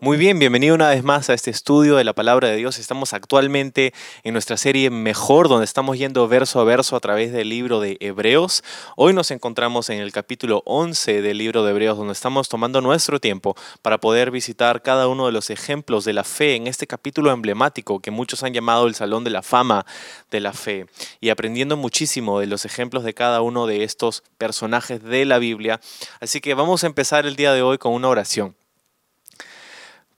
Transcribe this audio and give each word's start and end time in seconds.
Muy 0.00 0.16
bien, 0.16 0.38
bienvenido 0.38 0.76
una 0.76 0.90
vez 0.90 1.02
más 1.02 1.28
a 1.28 1.34
este 1.34 1.50
estudio 1.50 1.96
de 1.96 2.04
la 2.04 2.12
palabra 2.12 2.46
de 2.46 2.54
Dios. 2.54 2.78
Estamos 2.78 3.14
actualmente 3.14 3.92
en 4.22 4.32
nuestra 4.32 4.56
serie 4.56 4.90
Mejor, 4.90 5.48
donde 5.48 5.64
estamos 5.64 5.98
yendo 5.98 6.28
verso 6.28 6.60
a 6.60 6.64
verso 6.64 6.94
a 6.94 7.00
través 7.00 7.32
del 7.32 7.48
libro 7.48 7.80
de 7.80 7.96
Hebreos. 7.98 8.62
Hoy 8.94 9.12
nos 9.12 9.32
encontramos 9.32 9.90
en 9.90 9.98
el 9.98 10.12
capítulo 10.12 10.62
11 10.66 11.20
del 11.20 11.38
libro 11.38 11.64
de 11.64 11.72
Hebreos, 11.72 11.98
donde 11.98 12.12
estamos 12.12 12.48
tomando 12.48 12.80
nuestro 12.80 13.18
tiempo 13.18 13.56
para 13.82 13.98
poder 13.98 14.30
visitar 14.30 14.82
cada 14.82 15.08
uno 15.08 15.26
de 15.26 15.32
los 15.32 15.50
ejemplos 15.50 16.04
de 16.04 16.12
la 16.12 16.22
fe 16.22 16.54
en 16.54 16.68
este 16.68 16.86
capítulo 16.86 17.32
emblemático 17.32 17.98
que 17.98 18.12
muchos 18.12 18.44
han 18.44 18.54
llamado 18.54 18.86
el 18.86 18.94
Salón 18.94 19.24
de 19.24 19.30
la 19.30 19.42
Fama 19.42 19.84
de 20.30 20.38
la 20.38 20.52
Fe 20.52 20.86
y 21.20 21.30
aprendiendo 21.30 21.76
muchísimo 21.76 22.38
de 22.38 22.46
los 22.46 22.64
ejemplos 22.64 23.02
de 23.02 23.14
cada 23.14 23.42
uno 23.42 23.66
de 23.66 23.82
estos 23.82 24.22
personajes 24.38 25.02
de 25.02 25.24
la 25.24 25.38
Biblia. 25.38 25.80
Así 26.20 26.40
que 26.40 26.54
vamos 26.54 26.84
a 26.84 26.86
empezar 26.86 27.26
el 27.26 27.34
día 27.34 27.52
de 27.52 27.62
hoy 27.62 27.78
con 27.78 27.94
una 27.94 28.06
oración. 28.06 28.57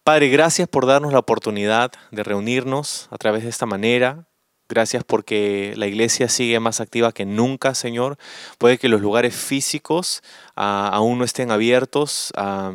Padre, 0.02 0.28
gracias 0.28 0.66
por 0.66 0.86
darnos 0.86 1.12
la 1.12 1.18
oportunidad 1.18 1.92
de 2.10 2.22
reunirnos 2.22 3.08
a 3.10 3.18
través 3.18 3.42
de 3.42 3.50
esta 3.50 3.66
manera. 3.66 4.26
Gracias 4.66 5.04
porque 5.04 5.74
la 5.76 5.86
iglesia 5.88 6.28
sigue 6.28 6.58
más 6.58 6.80
activa 6.80 7.12
que 7.12 7.26
nunca, 7.26 7.74
Señor. 7.74 8.16
Puede 8.56 8.78
que 8.78 8.88
los 8.88 9.02
lugares 9.02 9.34
físicos 9.34 10.22
ah, 10.56 10.88
aún 10.92 11.18
no 11.18 11.24
estén 11.24 11.50
abiertos, 11.50 12.32
ah, 12.36 12.72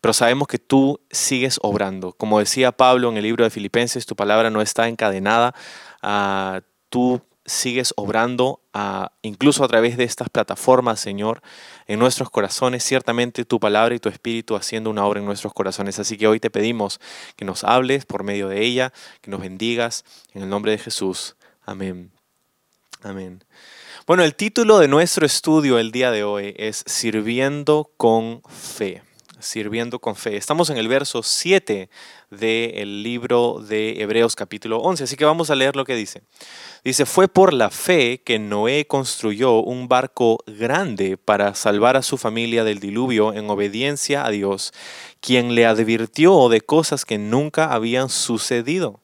pero 0.00 0.12
sabemos 0.12 0.46
que 0.46 0.58
tú 0.58 1.00
sigues 1.10 1.58
obrando. 1.62 2.12
Como 2.12 2.38
decía 2.38 2.72
Pablo 2.72 3.08
en 3.08 3.16
el 3.16 3.22
libro 3.22 3.44
de 3.44 3.50
Filipenses, 3.50 4.04
tu 4.04 4.14
palabra 4.14 4.50
no 4.50 4.60
está 4.60 4.88
encadenada. 4.88 5.54
Uh, 6.02 6.60
tú 6.88 7.22
sigues 7.48 7.94
obrando 7.96 8.60
incluso 9.22 9.64
a 9.64 9.68
través 9.68 9.96
de 9.96 10.04
estas 10.04 10.28
plataformas, 10.28 11.00
Señor, 11.00 11.42
en 11.88 11.98
nuestros 11.98 12.30
corazones. 12.30 12.84
Ciertamente 12.84 13.44
tu 13.44 13.58
palabra 13.58 13.94
y 13.94 13.98
tu 13.98 14.08
espíritu 14.08 14.54
haciendo 14.54 14.90
una 14.90 15.04
obra 15.04 15.18
en 15.18 15.26
nuestros 15.26 15.52
corazones. 15.52 15.98
Así 15.98 16.16
que 16.16 16.28
hoy 16.28 16.38
te 16.38 16.50
pedimos 16.50 17.00
que 17.34 17.44
nos 17.44 17.64
hables 17.64 18.06
por 18.06 18.22
medio 18.22 18.48
de 18.48 18.64
ella, 18.64 18.92
que 19.20 19.30
nos 19.30 19.40
bendigas 19.40 20.04
en 20.34 20.42
el 20.42 20.48
nombre 20.48 20.70
de 20.70 20.78
Jesús. 20.78 21.34
Amén. 21.64 22.12
Amén. 23.02 23.42
Bueno, 24.06 24.22
el 24.22 24.34
título 24.34 24.78
de 24.78 24.88
nuestro 24.88 25.26
estudio 25.26 25.78
el 25.78 25.90
día 25.92 26.10
de 26.10 26.24
hoy 26.24 26.54
es 26.56 26.84
Sirviendo 26.86 27.90
con 27.96 28.42
fe. 28.48 29.02
Sirviendo 29.40 30.00
con 30.00 30.16
fe. 30.16 30.36
Estamos 30.36 30.68
en 30.68 30.78
el 30.78 30.88
verso 30.88 31.22
7 31.22 31.88
del 32.30 33.02
libro 33.04 33.60
de 33.60 34.02
Hebreos 34.02 34.34
capítulo 34.34 34.78
11, 34.78 35.04
así 35.04 35.16
que 35.16 35.24
vamos 35.24 35.50
a 35.50 35.54
leer 35.54 35.76
lo 35.76 35.84
que 35.84 35.94
dice. 35.94 36.22
Dice, 36.82 37.06
fue 37.06 37.28
por 37.28 37.52
la 37.52 37.70
fe 37.70 38.20
que 38.22 38.40
Noé 38.40 38.86
construyó 38.88 39.60
un 39.60 39.86
barco 39.86 40.38
grande 40.46 41.16
para 41.16 41.54
salvar 41.54 41.96
a 41.96 42.02
su 42.02 42.18
familia 42.18 42.64
del 42.64 42.80
diluvio 42.80 43.32
en 43.32 43.48
obediencia 43.48 44.26
a 44.26 44.30
Dios, 44.30 44.72
quien 45.20 45.54
le 45.54 45.66
advirtió 45.66 46.48
de 46.48 46.60
cosas 46.60 47.04
que 47.04 47.18
nunca 47.18 47.72
habían 47.72 48.08
sucedido. 48.08 49.00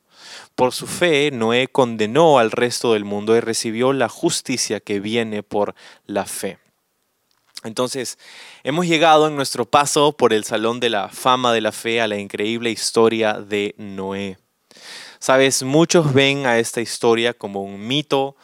Por 0.57 0.73
su 0.73 0.89
fe, 0.89 1.31
Noé 1.31 1.69
condenó 1.69 2.41
al 2.41 2.51
resto 2.51 2.95
del 2.95 3.05
mundo 3.05 3.37
y 3.37 3.41
recibió 3.41 3.93
la 3.93 4.09
justicia 4.09 4.81
que 4.81 4.99
viene 4.99 5.45
por 5.45 5.77
la 6.07 6.27
fe. 6.27 6.59
Entonces, 7.65 8.19
hemos 8.65 8.87
llegado 8.87 9.29
en 9.29 9.37
nuestro 9.37 9.67
paso 9.67 10.13
por 10.13 10.33
el 10.33 10.45
Salón 10.45 10.81
de 10.81 10.89
la 10.89 11.11
Fama 11.11 11.53
de 11.53 11.61
la 11.61 11.71
Fe 11.71 12.01
a 12.01 12.09
la 12.09 12.17
increíble 12.17 12.71
historia 12.71 13.35
de 13.35 13.75
Noé. 13.77 14.39
Sabes, 15.19 15.63
muchos 15.63 16.15
ven 16.15 16.47
a 16.47 16.59
esta 16.59 16.81
historia 16.81 17.35
como 17.35 17.63
un 17.63 17.87
mito, 17.87 18.37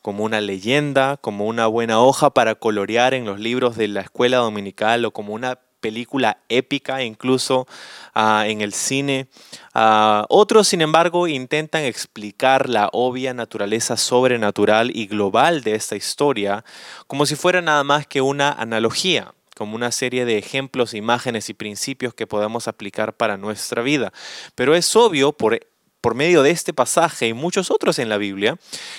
como 0.00 0.24
una 0.24 0.40
leyenda, 0.40 1.18
como 1.18 1.44
una 1.44 1.66
buena 1.66 2.00
hoja 2.00 2.30
para 2.30 2.54
colorear 2.54 3.12
en 3.12 3.26
los 3.26 3.38
libros 3.38 3.76
de 3.76 3.88
la 3.88 4.00
escuela 4.00 4.38
dominical 4.38 5.04
o 5.04 5.10
como 5.10 5.34
una 5.34 5.60
película 5.80 6.38
épica 6.48 7.02
incluso 7.02 7.66
ah, 8.14 8.44
en 8.46 8.62
el 8.62 8.72
cine. 8.72 9.28
Ah, 9.74 10.24
otros, 10.30 10.68
sin 10.68 10.80
embargo, 10.80 11.28
intentan 11.28 11.84
explicar 11.84 12.70
la 12.70 12.88
obvia 12.94 13.34
naturaleza 13.34 13.98
sobrenatural 13.98 14.90
y 14.96 15.06
global 15.06 15.60
de 15.62 15.74
esta 15.74 15.96
historia 15.96 16.64
como 17.06 17.26
si 17.26 17.36
fuera 17.36 17.60
nada 17.60 17.84
más 17.84 18.06
que 18.06 18.22
una 18.22 18.50
analogía 18.52 19.35
como 19.56 19.74
una 19.74 19.90
serie 19.90 20.26
de 20.26 20.36
ejemplos, 20.36 20.92
imágenes 20.92 21.48
y 21.48 21.54
principios 21.54 22.12
que 22.12 22.26
podemos 22.26 22.68
aplicar 22.68 23.16
para 23.16 23.38
nuestra 23.38 23.80
vida. 23.80 24.12
Pero 24.54 24.74
es 24.74 24.94
obvio 24.94 25.32
por 25.32 25.58
por 26.06 26.14
medio 26.14 26.44
de 26.44 26.52
este 26.52 26.72
pasaje 26.72 27.26
y 27.26 27.32
muchos 27.32 27.72
otros 27.72 27.98
en 27.98 28.08
la 28.08 28.16
Biblia, 28.16 28.56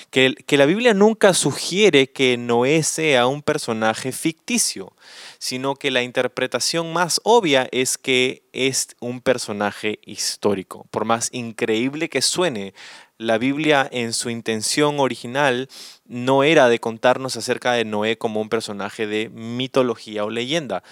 que, 0.09 0.35
que 0.45 0.57
la 0.57 0.65
Biblia 0.65 0.93
nunca 0.93 1.33
sugiere 1.33 2.11
que 2.11 2.35
Noé 2.35 2.83
sea 2.83 3.27
un 3.27 3.41
personaje 3.41 4.11
ficticio, 4.11 4.91
sino 5.39 5.75
que 5.75 5.89
la 5.89 6.03
interpretación 6.03 6.91
más 6.91 7.21
obvia 7.23 7.69
es 7.71 7.97
que 7.97 8.43
es 8.51 8.89
un 8.99 9.21
personaje 9.21 9.99
histórico. 10.03 10.85
Por 10.91 11.05
más 11.05 11.29
increíble 11.31 12.09
que 12.09 12.21
suene, 12.21 12.73
la 13.17 13.37
Biblia 13.37 13.87
en 13.89 14.11
su 14.11 14.29
intención 14.29 14.99
original 14.99 15.69
no 16.03 16.43
era 16.43 16.67
de 16.67 16.79
contarnos 16.79 17.37
acerca 17.37 17.71
de 17.71 17.85
Noé 17.85 18.17
como 18.17 18.41
un 18.41 18.49
personaje 18.49 19.07
de 19.07 19.29
mitología 19.29 20.25
o 20.25 20.29
leyenda 20.29 20.83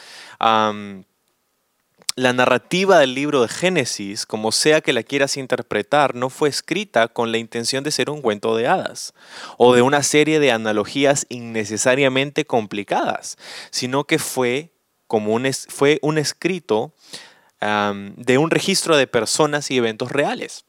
la 2.16 2.32
narrativa 2.32 3.00
del 3.00 3.14
libro 3.14 3.42
de 3.42 3.50
Génesis, 3.50 4.26
como 4.26 4.54
sea 4.54 4.80
que 4.80 4.94
la 4.94 5.04
quieras 5.04 5.36
interpretar, 5.36 6.16
no 6.16 6.30
fue 6.30 6.48
escrita 6.48 7.10
con 7.10 7.32
la 7.32 7.38
intención 7.38 7.84
de 7.84 7.92
ser 7.92 8.10
un 8.10 8.22
cuento 8.22 8.56
de 8.56 8.68
hadas 8.68 9.14
o 9.58 9.76
de 9.76 9.82
una 9.82 10.02
serie 10.02 10.40
de 10.40 10.52
analogías 10.52 11.26
innecesariamente 11.28 12.46
complicadas, 12.46 13.38
sino 13.70 14.06
que 14.06 14.18
fue, 14.18 14.72
como 15.08 15.34
un, 15.34 15.50
fue 15.68 16.00
un 16.02 16.18
escrito 16.18 16.94
de 17.60 18.38
un 18.38 18.52
registro 18.52 18.96
de 18.96 19.08
personas 19.08 19.72
y 19.72 19.78
eventos 19.78 20.12
reales. 20.12 20.65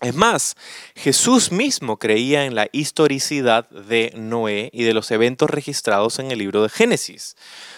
Es 0.00 0.14
más, 0.14 0.56
Jesús 0.94 1.52
mismo 1.52 1.98
creía 1.98 2.46
en 2.46 2.54
la 2.54 2.68
historicidad 2.72 3.68
de 3.68 4.14
Noé 4.16 4.70
y 4.72 4.84
de 4.84 4.94
los 4.94 5.10
eventos 5.10 5.50
registrados 5.50 6.18
en 6.18 6.30
el 6.30 6.38
libro 6.38 6.62
de 6.62 6.70
Génesis. 6.70 7.36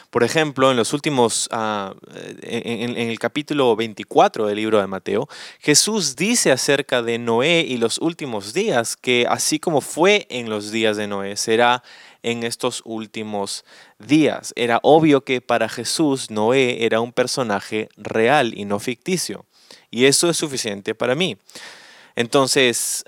Por 0.08 0.22
ejemplo, 0.22 0.70
en 0.70 0.76
los 0.76 0.92
últimos, 0.92 1.48
ah, 1.50 1.94
en, 2.42 2.96
el 2.96 3.18
capítulo 3.18 3.74
24 3.74 4.46
del 4.46 4.54
libro 4.54 4.80
de 4.80 4.86
Mateo, 4.86 5.28
Jesús 5.58 6.14
dice 6.14 6.52
acerca 6.52 7.02
de 7.02 7.18
Noé 7.18 7.66
y 7.66 7.78
los 7.78 7.98
últimos 7.98 8.52
días 8.52 8.96
que 8.96 9.26
así 9.28 9.58
como 9.58 9.80
fue 9.80 10.28
en 10.30 10.48
los 10.48 10.70
días 10.70 10.96
de 10.96 11.08
Noé, 11.08 11.36
será 11.36 11.82
en 12.22 12.44
estos 12.44 12.82
últimos 12.84 13.64
días. 13.98 14.52
Era 14.54 14.78
obvio 14.84 15.24
que 15.24 15.40
para 15.40 15.68
Jesús 15.68 16.30
Noé 16.30 16.84
era 16.84 17.00
un 17.00 17.12
personaje 17.12 17.88
real 17.96 18.56
y 18.56 18.64
no 18.64 18.78
ficticio. 18.78 19.44
Y 19.90 20.04
eso 20.04 20.30
es 20.30 20.36
suficiente 20.36 20.94
para 20.94 21.16
mí. 21.16 21.36
Entonces, 22.16 23.04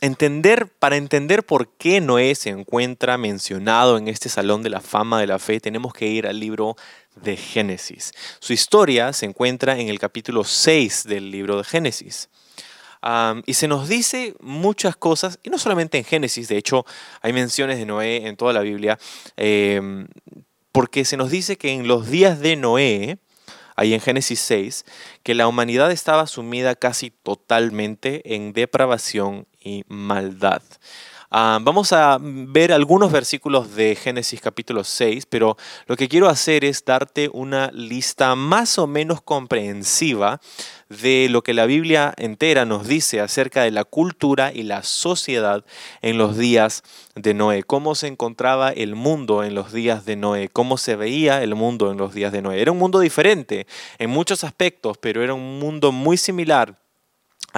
entender, 0.00 0.68
para 0.78 0.96
entender 0.96 1.44
por 1.44 1.68
qué 1.76 2.00
Noé 2.00 2.34
se 2.34 2.50
encuentra 2.50 3.16
mencionado 3.16 3.96
en 3.96 4.08
este 4.08 4.28
Salón 4.28 4.62
de 4.62 4.70
la 4.70 4.80
Fama 4.80 5.20
de 5.20 5.26
la 5.26 5.38
Fe, 5.38 5.60
tenemos 5.60 5.94
que 5.94 6.06
ir 6.06 6.26
al 6.26 6.38
libro 6.38 6.76
de 7.16 7.36
Génesis. 7.36 8.12
Su 8.40 8.52
historia 8.52 9.12
se 9.12 9.26
encuentra 9.26 9.78
en 9.78 9.88
el 9.88 9.98
capítulo 9.98 10.44
6 10.44 11.04
del 11.04 11.30
libro 11.30 11.58
de 11.58 11.64
Génesis. 11.64 12.28
y 13.44 13.52
se 13.52 13.68
nos 13.68 13.86
dice 13.86 14.34
muchas 14.40 14.96
cosas, 14.96 15.38
y 15.42 15.50
no 15.50 15.58
solamente 15.58 15.98
en 15.98 16.04
Génesis, 16.04 16.48
de 16.48 16.56
hecho 16.56 16.86
hay 17.20 17.34
menciones 17.34 17.76
de 17.76 17.84
Noé 17.84 18.26
en 18.26 18.34
toda 18.34 18.54
la 18.54 18.62
Biblia, 18.62 18.98
em, 19.36 20.08
porque 20.72 21.04
se 21.04 21.18
nos 21.18 21.30
dice 21.30 21.56
que 21.58 21.70
en 21.70 21.86
los 21.86 22.08
días 22.08 22.40
de 22.40 22.56
Noé, 22.56 23.18
ahí 23.76 23.94
en 23.94 24.00
Génesis 24.00 24.40
6, 24.40 24.84
que 25.22 25.34
la 25.34 25.46
humanidad 25.48 25.90
estaba 25.90 26.26
sumida 26.26 26.74
casi 26.74 27.10
totalmente 27.10 28.34
en 28.34 28.52
depravación 28.52 29.46
y 29.60 29.84
maldad. 29.88 30.62
Ah, 31.30 31.58
vamos 31.60 31.92
a 31.92 32.18
ver 32.20 32.72
algunos 32.72 33.10
versículos 33.10 33.74
de 33.74 33.96
Génesis 33.96 34.40
capítulo 34.40 34.84
6, 34.84 35.26
pero 35.26 35.56
lo 35.86 35.96
que 35.96 36.08
quiero 36.08 36.28
hacer 36.28 36.64
es 36.64 36.84
darte 36.84 37.30
una 37.32 37.70
lista 37.72 38.34
más 38.34 38.78
o 38.78 38.86
menos 38.86 39.22
comprensiva 39.22 40.40
de 40.88 41.28
lo 41.30 41.42
que 41.42 41.54
la 41.54 41.66
Biblia 41.66 42.12
entera 42.18 42.66
nos 42.66 42.86
dice 42.86 43.20
acerca 43.20 43.62
de 43.62 43.70
la 43.70 43.84
cultura 43.84 44.52
y 44.52 44.64
la 44.64 44.82
sociedad 44.82 45.64
en 46.02 46.18
los 46.18 46.36
días 46.36 46.82
de 47.14 47.32
Noé, 47.32 47.62
cómo 47.62 47.94
se 47.94 48.06
encontraba 48.06 48.70
el 48.70 48.94
mundo 48.94 49.44
en 49.44 49.54
los 49.54 49.72
días 49.72 50.04
de 50.04 50.16
Noé, 50.16 50.50
cómo 50.50 50.76
se 50.76 50.94
veía 50.94 51.42
el 51.42 51.54
mundo 51.54 51.90
en 51.90 51.96
los 51.96 52.14
días 52.14 52.32
de 52.32 52.42
Noé. 52.42 52.60
Era 52.60 52.72
un 52.72 52.78
mundo 52.78 53.00
diferente 53.00 53.66
en 53.98 54.10
muchos 54.10 54.44
aspectos, 54.44 54.98
pero 54.98 55.22
era 55.22 55.32
un 55.34 55.58
mundo 55.58 55.90
muy 55.90 56.16
similar 56.16 56.83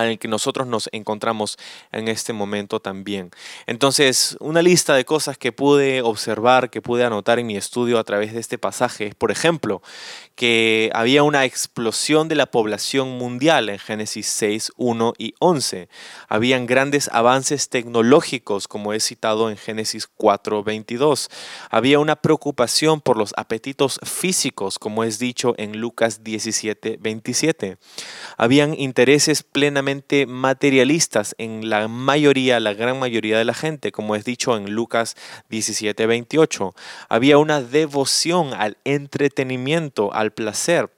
en 0.04 0.12
el 0.12 0.18
que 0.18 0.28
nosotros 0.28 0.66
nos 0.66 0.88
encontramos 0.92 1.58
en 1.92 2.08
este 2.08 2.32
momento 2.32 2.80
también. 2.80 3.30
Entonces, 3.66 4.36
una 4.40 4.62
lista 4.62 4.94
de 4.94 5.04
cosas 5.04 5.38
que 5.38 5.52
pude 5.52 6.02
observar, 6.02 6.70
que 6.70 6.82
pude 6.82 7.04
anotar 7.04 7.38
en 7.38 7.46
mi 7.46 7.56
estudio 7.56 7.98
a 7.98 8.04
través 8.04 8.32
de 8.34 8.40
este 8.40 8.58
pasaje, 8.58 9.14
por 9.16 9.30
ejemplo, 9.30 9.82
que 10.34 10.90
había 10.94 11.22
una 11.22 11.44
explosión 11.44 12.28
de 12.28 12.34
la 12.34 12.46
población 12.46 13.08
mundial 13.16 13.68
en 13.68 13.78
Génesis 13.78 14.26
6, 14.26 14.72
1 14.76 15.14
y 15.18 15.34
11. 15.38 15.88
Habían 16.28 16.66
grandes 16.66 17.08
avances 17.12 17.68
tecnológicos, 17.70 18.68
como 18.68 18.92
he 18.92 19.00
citado 19.00 19.50
en 19.50 19.56
Génesis 19.56 20.06
4, 20.06 20.62
22. 20.62 21.30
Había 21.70 21.98
una 21.98 22.16
preocupación 22.16 23.00
por 23.00 23.16
los 23.16 23.32
apetitos 23.36 23.98
físicos, 24.04 24.78
como 24.78 25.04
es 25.04 25.18
dicho 25.18 25.54
en 25.56 25.80
Lucas 25.80 26.22
17, 26.22 26.98
27. 27.00 27.78
Habían 28.36 28.74
intereses 28.74 29.42
plenamente 29.42 29.85
materialistas 30.26 31.34
en 31.38 31.68
la 31.70 31.88
mayoría, 31.88 32.60
la 32.60 32.74
gran 32.74 32.98
mayoría 32.98 33.38
de 33.38 33.44
la 33.44 33.54
gente, 33.54 33.92
como 33.92 34.16
es 34.16 34.24
dicho 34.24 34.56
en 34.56 34.70
Lucas 34.72 35.16
17, 35.48 36.06
28. 36.06 36.74
Había 37.08 37.38
una 37.38 37.62
devoción 37.62 38.52
al 38.54 38.76
entretenimiento, 38.84 40.12
al 40.12 40.32
placer, 40.32 40.90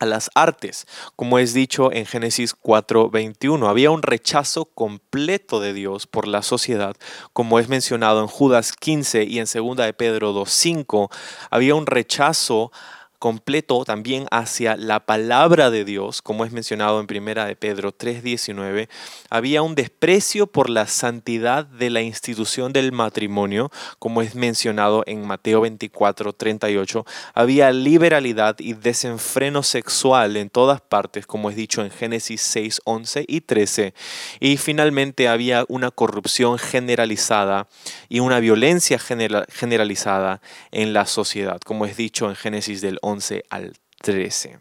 a 0.00 0.06
las 0.06 0.30
artes, 0.34 0.86
como 1.16 1.38
es 1.38 1.54
dicho 1.54 1.92
en 1.92 2.06
Génesis 2.06 2.54
4:21. 2.54 3.68
Había 3.68 3.90
un 3.90 4.02
rechazo 4.02 4.66
completo 4.66 5.60
de 5.60 5.72
Dios 5.72 6.06
por 6.06 6.28
la 6.28 6.42
sociedad, 6.42 6.96
como 7.32 7.58
es 7.58 7.68
mencionado 7.68 8.20
en 8.20 8.28
Judas 8.28 8.72
15 8.72 9.24
y 9.24 9.38
en 9.38 9.46
2 9.46 9.76
de 9.76 9.92
Pedro 9.92 10.32
2:5. 10.32 11.10
Había 11.50 11.74
un 11.74 11.86
rechazo 11.86 12.70
completo 13.18 13.84
también 13.84 14.26
hacia 14.30 14.76
la 14.76 15.00
palabra 15.00 15.70
de 15.70 15.84
Dios, 15.84 16.22
como 16.22 16.44
es 16.44 16.52
mencionado 16.52 17.00
en 17.00 17.06
Primera 17.08 17.46
de 17.46 17.56
Pedro 17.56 17.92
3:19, 17.92 18.88
había 19.28 19.62
un 19.62 19.74
desprecio 19.74 20.46
por 20.46 20.70
la 20.70 20.86
santidad 20.86 21.66
de 21.66 21.90
la 21.90 22.00
institución 22.00 22.72
del 22.72 22.92
matrimonio, 22.92 23.70
como 23.98 24.22
es 24.22 24.34
mencionado 24.34 25.02
en 25.06 25.26
Mateo 25.26 25.62
24:38, 25.62 27.04
había 27.34 27.72
liberalidad 27.72 28.56
y 28.60 28.74
desenfreno 28.74 29.62
sexual 29.62 30.36
en 30.36 30.48
todas 30.48 30.80
partes, 30.80 31.26
como 31.26 31.50
es 31.50 31.56
dicho 31.56 31.82
en 31.82 31.90
Génesis 31.90 32.40
6:11 32.42 33.24
y 33.26 33.40
13, 33.40 33.94
y 34.38 34.56
finalmente 34.58 35.26
había 35.26 35.64
una 35.68 35.90
corrupción 35.90 36.58
generalizada 36.58 37.66
y 38.08 38.20
una 38.20 38.38
violencia 38.38 38.98
generalizada 38.98 40.40
en 40.70 40.92
la 40.92 41.06
sociedad, 41.06 41.60
como 41.64 41.84
es 41.84 41.96
dicho 41.96 42.28
en 42.28 42.36
Génesis 42.36 42.80
del 42.80 42.98
11 43.02 43.07
al 43.50 43.76
13. 44.02 44.58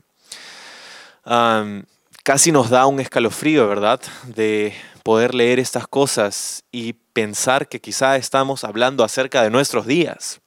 casi 2.23 2.51
nos 2.51 2.69
da 2.69 2.85
un 2.85 2.99
escalofrío, 2.99 3.67
¿verdad? 3.67 4.01
De 4.25 4.73
poder 5.03 5.33
leer 5.33 5.59
estas 5.59 5.87
cosas 5.87 6.63
y 6.71 6.93
pensar 7.13 7.69
que 7.69 7.79
quizá 7.79 8.17
estamos 8.17 8.63
hablando 8.63 9.03
acerca 9.03 9.41
de 9.41 9.49
nuestros 9.49 9.85
días. 9.85 10.41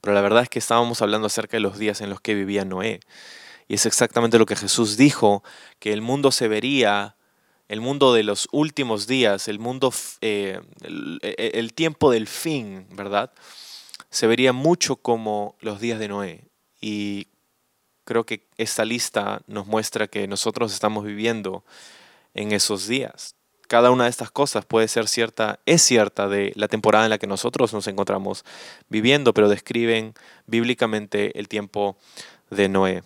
Pero 0.00 0.14
la 0.14 0.20
verdad 0.20 0.42
es 0.42 0.48
que 0.48 0.58
estábamos 0.58 1.00
hablando 1.02 1.26
acerca 1.26 1.56
de 1.56 1.62
los 1.62 1.78
días 1.78 2.00
en 2.00 2.10
los 2.10 2.20
que 2.20 2.34
vivía 2.34 2.64
Noé. 2.64 3.00
Y 3.68 3.74
es 3.74 3.86
exactamente 3.86 4.38
lo 4.38 4.46
que 4.46 4.56
Jesús 4.56 4.96
dijo, 4.96 5.42
que 5.78 5.92
el 5.92 6.02
mundo 6.02 6.30
se 6.30 6.48
vería, 6.48 7.16
el 7.68 7.80
mundo 7.80 8.12
de 8.12 8.22
los 8.22 8.48
últimos 8.52 9.06
días, 9.06 9.48
el 9.48 9.58
mundo, 9.58 9.92
eh, 10.20 10.60
el 11.22 11.72
tiempo 11.72 12.10
del 12.10 12.26
fin, 12.26 12.86
¿verdad? 12.90 13.32
Se 14.10 14.26
vería 14.26 14.52
mucho 14.52 14.96
como 14.96 15.56
los 15.60 15.80
días 15.80 15.98
de 15.98 16.08
Noé. 16.08 16.51
Y 16.82 17.28
creo 18.04 18.26
que 18.26 18.46
esta 18.58 18.84
lista 18.84 19.40
nos 19.46 19.66
muestra 19.66 20.08
que 20.08 20.28
nosotros 20.28 20.74
estamos 20.74 21.04
viviendo 21.04 21.64
en 22.34 22.52
esos 22.52 22.86
días. 22.88 23.36
Cada 23.68 23.90
una 23.90 24.04
de 24.04 24.10
estas 24.10 24.30
cosas 24.30 24.66
puede 24.66 24.88
ser 24.88 25.08
cierta, 25.08 25.60
es 25.64 25.80
cierta 25.80 26.28
de 26.28 26.52
la 26.56 26.68
temporada 26.68 27.04
en 27.04 27.10
la 27.10 27.18
que 27.18 27.26
nosotros 27.26 27.72
nos 27.72 27.86
encontramos 27.86 28.44
viviendo, 28.90 29.32
pero 29.32 29.48
describen 29.48 30.12
bíblicamente 30.46 31.38
el 31.38 31.48
tiempo 31.48 31.96
de 32.50 32.68
Noé. 32.68 33.02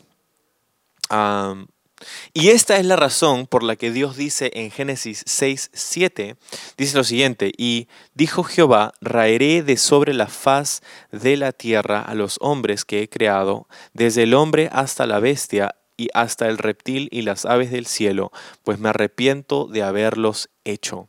Y 2.35 2.49
esta 2.49 2.77
es 2.77 2.85
la 2.85 2.97
razón 2.97 3.47
por 3.47 3.63
la 3.63 3.77
que 3.77 3.91
Dios 3.91 4.17
dice 4.17 4.51
en 4.55 4.71
Génesis 4.71 5.23
6, 5.27 5.71
7, 5.73 6.37
dice 6.77 6.97
lo 6.97 7.05
siguiente, 7.05 7.53
y 7.57 7.89
dijo 8.15 8.43
Jehová, 8.43 8.93
raeré 9.01 9.63
de 9.63 9.77
sobre 9.77 10.13
la 10.13 10.27
faz 10.27 10.83
de 11.11 11.37
la 11.37 11.53
tierra 11.53 12.03
a 12.03 12.15
los 12.15 12.37
hombres 12.41 12.85
que 12.85 13.03
he 13.03 13.09
creado, 13.09 13.67
desde 13.95 14.25
el 14.25 14.35
hombre 14.35 14.69
hasta 14.73 15.07
la 15.07 15.21
bestia 15.21 15.75
y 15.97 16.09
hasta 16.13 16.49
el 16.49 16.59
reptil 16.59 17.09
y 17.11 17.23
las 17.23 17.47
aves 17.47 17.71
del 17.71 17.87
cielo, 17.87 18.31
pues 18.63 18.79
me 18.79 18.91
arrepiento 18.91 19.67
de 19.67 19.83
haberlos 19.83 20.51
hecho. 20.65 21.09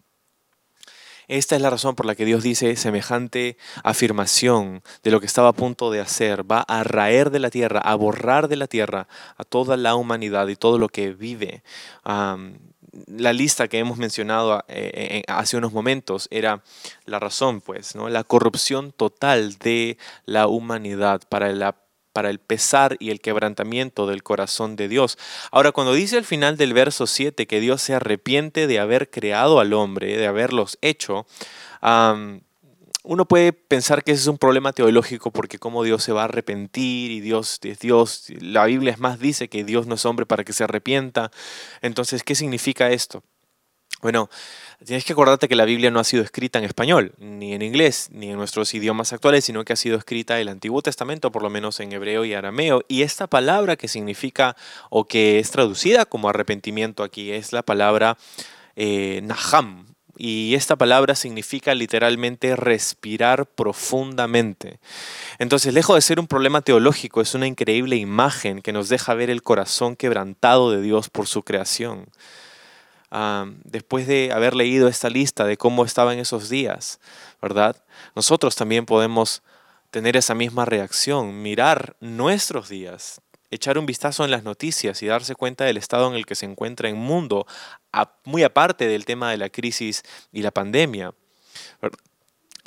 Esta 1.27 1.57
es 1.57 1.61
la 1.61 1.69
razón 1.69 1.95
por 1.95 2.05
la 2.05 2.15
que 2.15 2.23
Dios 2.23 2.41
dice 2.41 2.75
semejante 2.77 3.57
afirmación 3.83 4.81
de 5.03 5.11
lo 5.11 5.19
que 5.19 5.25
estaba 5.25 5.49
a 5.49 5.53
punto 5.53 5.91
de 5.91 5.99
hacer. 5.99 6.49
Va 6.49 6.61
a 6.61 6.83
raer 6.83 7.31
de 7.31 7.39
la 7.39 7.49
tierra, 7.49 7.81
a 7.81 7.95
borrar 7.95 8.47
de 8.47 8.55
la 8.55 8.67
tierra 8.67 9.09
a 9.35 9.43
toda 9.43 9.75
la 9.75 9.95
humanidad 9.95 10.47
y 10.47 10.55
todo 10.55 10.77
lo 10.77 10.87
que 10.87 11.13
vive. 11.13 11.63
la 12.05 13.33
lista 13.33 13.67
que 13.67 13.79
hemos 13.79 13.97
mencionado 13.97 14.63
eh, 14.69 14.91
eh, 14.93 15.23
hace 15.27 15.57
unos 15.57 15.73
momentos 15.73 16.27
era 16.31 16.63
la 17.05 17.19
razón, 17.19 17.59
pues, 17.61 17.95
¿no? 17.95 18.07
la 18.07 18.23
corrupción 18.23 18.93
total 18.93 19.57
de 19.57 19.97
la 20.25 20.47
humanidad 20.47 21.21
para 21.29 21.51
la 21.51 21.75
para 22.17 22.31
el 22.31 22.39
pesar 22.39 22.97
y 22.99 23.11
el 23.11 23.21
quebrantamiento 23.21 24.07
del 24.07 24.23
corazón 24.23 24.75
de 24.75 24.87
Dios. 24.87 25.19
Ahora, 25.51 25.71
cuando 25.71 25.93
dice 25.93 26.17
al 26.17 26.25
final 26.25 26.57
del 26.57 26.73
verso 26.73 27.05
7 27.05 27.45
que 27.45 27.59
Dios 27.59 27.79
se 27.79 27.93
arrepiente 27.93 28.65
de 28.65 28.79
haber 28.79 29.11
creado 29.11 29.59
al 29.59 29.71
hombre, 29.71 30.17
de 30.17 30.25
haberlos 30.25 30.79
hecho, 30.81 31.27
uno 33.03 33.25
puede 33.27 33.53
pensar 33.53 34.03
que 34.03 34.13
ese 34.13 34.21
es 34.21 34.27
un 34.29 34.39
problema 34.39 34.73
teológico 34.73 35.29
porque 35.29 35.59
cómo 35.59 35.83
Dios 35.83 36.03
se 36.03 36.11
va 36.11 36.21
a 36.21 36.25
arrepentir 36.25 37.11
y 37.11 37.19
Dios 37.19 37.59
es 37.61 37.77
Dios, 37.77 38.23
la 38.41 38.65
Biblia 38.65 38.93
es 38.93 38.99
más 38.99 39.19
dice 39.19 39.47
que 39.47 39.63
Dios 39.63 39.85
no 39.85 39.93
es 39.93 40.03
hombre 40.03 40.25
para 40.25 40.43
que 40.43 40.53
se 40.53 40.63
arrepienta. 40.63 41.29
Entonces, 41.83 42.23
¿qué 42.23 42.33
significa 42.33 42.89
esto? 42.89 43.21
Bueno, 44.01 44.29
tienes 44.85 45.05
que 45.05 45.13
acordarte 45.13 45.47
que 45.47 45.55
la 45.55 45.65
Biblia 45.65 45.89
no 45.89 45.99
ha 45.99 46.03
sido 46.03 46.21
escrita 46.21 46.59
en 46.59 46.65
español, 46.65 47.13
ni 47.17 47.53
en 47.53 47.63
inglés, 47.63 48.09
ni 48.11 48.29
en 48.29 48.37
nuestros 48.37 48.71
idiomas 48.75 49.11
actuales, 49.11 49.45
sino 49.45 49.65
que 49.65 49.73
ha 49.73 49.75
sido 49.75 49.97
escrita 49.97 50.39
el 50.39 50.49
Antiguo 50.49 50.83
Testamento, 50.83 51.31
por 51.31 51.41
lo 51.41 51.49
menos 51.49 51.79
en 51.79 51.91
hebreo 51.91 52.23
y 52.23 52.35
arameo. 52.35 52.83
Y 52.87 53.01
esta 53.01 53.25
palabra 53.25 53.75
que 53.75 53.87
significa 53.87 54.55
o 54.91 55.05
que 55.05 55.39
es 55.39 55.49
traducida 55.49 56.05
como 56.05 56.29
arrepentimiento 56.29 57.01
aquí 57.01 57.31
es 57.31 57.53
la 57.53 57.63
palabra 57.63 58.17
eh, 58.75 59.21
naham. 59.23 59.87
Y 60.15 60.53
esta 60.53 60.75
palabra 60.75 61.15
significa 61.15 61.73
literalmente 61.73 62.55
respirar 62.55 63.47
profundamente. 63.47 64.79
Entonces, 65.39 65.73
lejos 65.73 65.95
de 65.95 66.01
ser 66.01 66.19
un 66.19 66.27
problema 66.27 66.61
teológico, 66.61 67.21
es 67.21 67.33
una 67.33 67.47
increíble 67.47 67.95
imagen 67.95 68.61
que 68.61 68.73
nos 68.73 68.89
deja 68.89 69.15
ver 69.15 69.31
el 69.31 69.43
corazón 69.43 69.95
quebrantado 69.95 70.71
de 70.71 70.81
Dios 70.81 71.09
por 71.09 71.27
su 71.27 71.43
creación 71.43 72.07
después 73.63 74.07
de 74.07 74.31
haber 74.33 74.55
leído 74.55 74.87
esta 74.87 75.09
lista 75.09 75.45
de 75.45 75.57
cómo 75.57 75.85
estaba 75.85 76.13
en 76.13 76.19
esos 76.19 76.49
días, 76.49 76.99
¿verdad? 77.41 77.75
Nosotros 78.15 78.55
también 78.55 78.85
podemos 78.85 79.43
tener 79.91 80.17
esa 80.17 80.35
misma 80.35 80.65
reacción, 80.65 81.41
mirar 81.41 81.95
nuestros 82.01 82.69
días, 82.69 83.21
echar 83.49 83.77
un 83.77 83.85
vistazo 83.85 84.25
en 84.25 84.31
las 84.31 84.43
noticias 84.43 85.01
y 85.01 85.07
darse 85.07 85.35
cuenta 85.35 85.63
del 85.63 85.77
estado 85.77 86.07
en 86.09 86.15
el 86.15 86.25
que 86.25 86.35
se 86.35 86.45
encuentra 86.45 86.89
el 86.89 86.95
mundo, 86.95 87.47
muy 88.25 88.43
aparte 88.43 88.87
del 88.87 89.05
tema 89.05 89.31
de 89.31 89.37
la 89.37 89.49
crisis 89.49 90.03
y 90.31 90.41
la 90.41 90.51
pandemia 90.51 91.13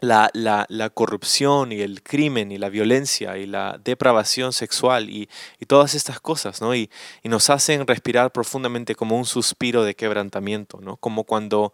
la, 0.01 0.31
la, 0.33 0.91
corrupción 0.91 1.73
y 1.73 1.81
el 1.81 2.03
crimen 2.03 2.51
y 2.53 2.59
la 2.59 2.69
violencia 2.69 3.37
y 3.37 3.47
la 3.47 3.79
depravación 3.83 4.53
sexual 4.53 5.11
y, 5.11 5.29
y 5.59 5.67
todas 5.67 5.95
estas 5.95 6.21
cosas, 6.21 6.61
¿no? 6.61 6.75
Y, 6.75 6.91
y, 7.23 7.29
nos 7.29 7.51
hacen 7.51 7.87
respirar 7.87 8.33
profundamente 8.33 8.95
como 8.95 9.17
un 9.17 9.27
suspiro 9.27 9.85
de 9.85 9.95
quebrantamiento, 9.95 10.81
¿no? 10.81 10.97
Como 10.97 11.25
cuando, 11.25 11.73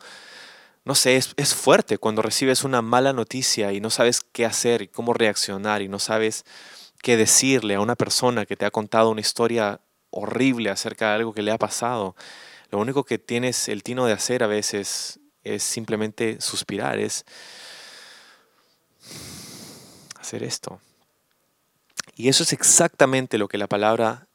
no 0.84 0.94
sé, 0.94 1.16
es, 1.16 1.34
es 1.36 1.54
fuerte 1.54 1.98
cuando 1.98 2.22
recibes 2.22 2.64
una 2.64 2.82
mala 2.82 3.12
noticia 3.12 3.72
y 3.72 3.80
no 3.80 3.90
sabes 3.90 4.20
qué 4.32 4.44
hacer 4.44 4.82
y 4.82 4.88
cómo 4.88 5.12
reaccionar 5.12 5.82
y 5.82 5.88
no 5.88 5.98
sabes 5.98 6.44
qué 7.02 7.16
decirle 7.16 7.76
a 7.76 7.80
una 7.80 7.94
persona 7.94 8.46
que 8.46 8.56
te 8.56 8.64
ha 8.64 8.70
contado 8.70 9.10
una 9.10 9.20
historia 9.20 9.80
horrible 10.10 10.70
acerca 10.70 11.10
de 11.10 11.14
algo 11.16 11.32
que 11.32 11.42
le 11.42 11.52
ha 11.52 11.58
pasado. 11.58 12.16
Lo 12.70 12.80
único 12.80 13.04
que 13.04 13.18
tienes 13.18 13.68
el 13.68 13.82
tino 13.82 14.06
de 14.06 14.12
hacer 14.12 14.42
a 14.42 14.48
veces 14.48 15.20
es 15.44 15.62
simplemente 15.62 16.40
suspirar, 16.40 16.98
es 16.98 17.24
hacer 20.18 20.42
esto. 20.42 20.80
Y 22.16 22.28
eso 22.28 22.42
es 22.42 22.52
exactamente 22.52 23.38
lo 23.38 23.48
que 23.48 23.58
la 23.58 23.66
palabra 23.66 24.26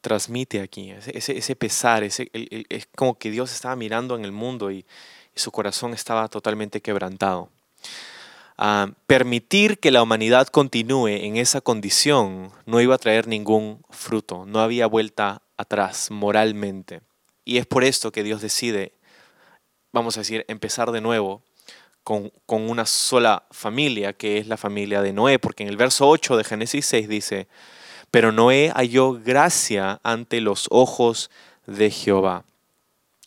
transmite 0.00 0.62
aquí, 0.62 0.90
ese, 0.90 1.56
pesar, 1.56 2.02
es 2.02 2.18
como 2.96 3.18
que 3.18 3.30
Dios 3.30 3.52
estaba 3.52 3.76
mirando 3.76 4.16
en 4.16 4.24
el 4.24 4.32
mundo 4.32 4.70
y, 4.70 4.86
su 5.36 5.50
corazón 5.50 5.94
estaba 5.94 6.28
totalmente 6.28 6.80
quebrantado. 6.80 7.50
permitir 9.06 9.80
que 9.80 9.90
la 9.90 10.00
humanidad 10.00 10.46
continúe 10.46 11.08
en 11.08 11.36
esa 11.36 11.60
condición 11.60 12.52
no 12.66 12.80
iba 12.80 12.94
a 12.94 12.98
traer 12.98 13.26
ningún 13.26 13.84
fruto, 13.90 14.44
no 14.46 14.60
había 14.60 14.86
vuelta 14.86 15.42
atrás 15.56 16.10
moralmente. 16.12 17.00
Y 17.44 17.58
es 17.58 17.66
por 17.66 17.82
esto 17.82 18.12
que 18.12 18.22
Dios 18.22 18.40
decide, 18.40 18.92
vamos 19.92 20.16
a 20.16 20.20
decir, 20.20 20.44
empezar 20.46 20.92
de 20.92 21.00
nuevo 21.00 21.42
con, 22.04 22.30
con, 22.46 22.70
una 22.70 22.86
sola 22.86 23.44
familia, 23.50 24.12
que 24.12 24.38
es 24.38 24.46
la 24.46 24.56
familia 24.56 25.02
de 25.02 25.12
Noé, 25.12 25.38
porque 25.38 25.64
en 25.64 25.68
el 25.68 25.76
verso 25.76 26.08
8 26.08 26.36
de 26.36 26.44
Génesis 26.44 26.86
6 26.86 27.08
dice, 27.08 27.48
pero 28.10 28.30
Noé 28.30 28.70
halló 28.76 29.14
gracia 29.14 30.00
ante 30.04 30.40
los 30.40 30.68
ojos 30.70 31.30
de 31.66 31.90
Jehová. 31.90 32.44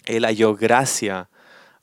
Él 0.06 0.24
halló 0.24 0.56
gracia 0.56 1.30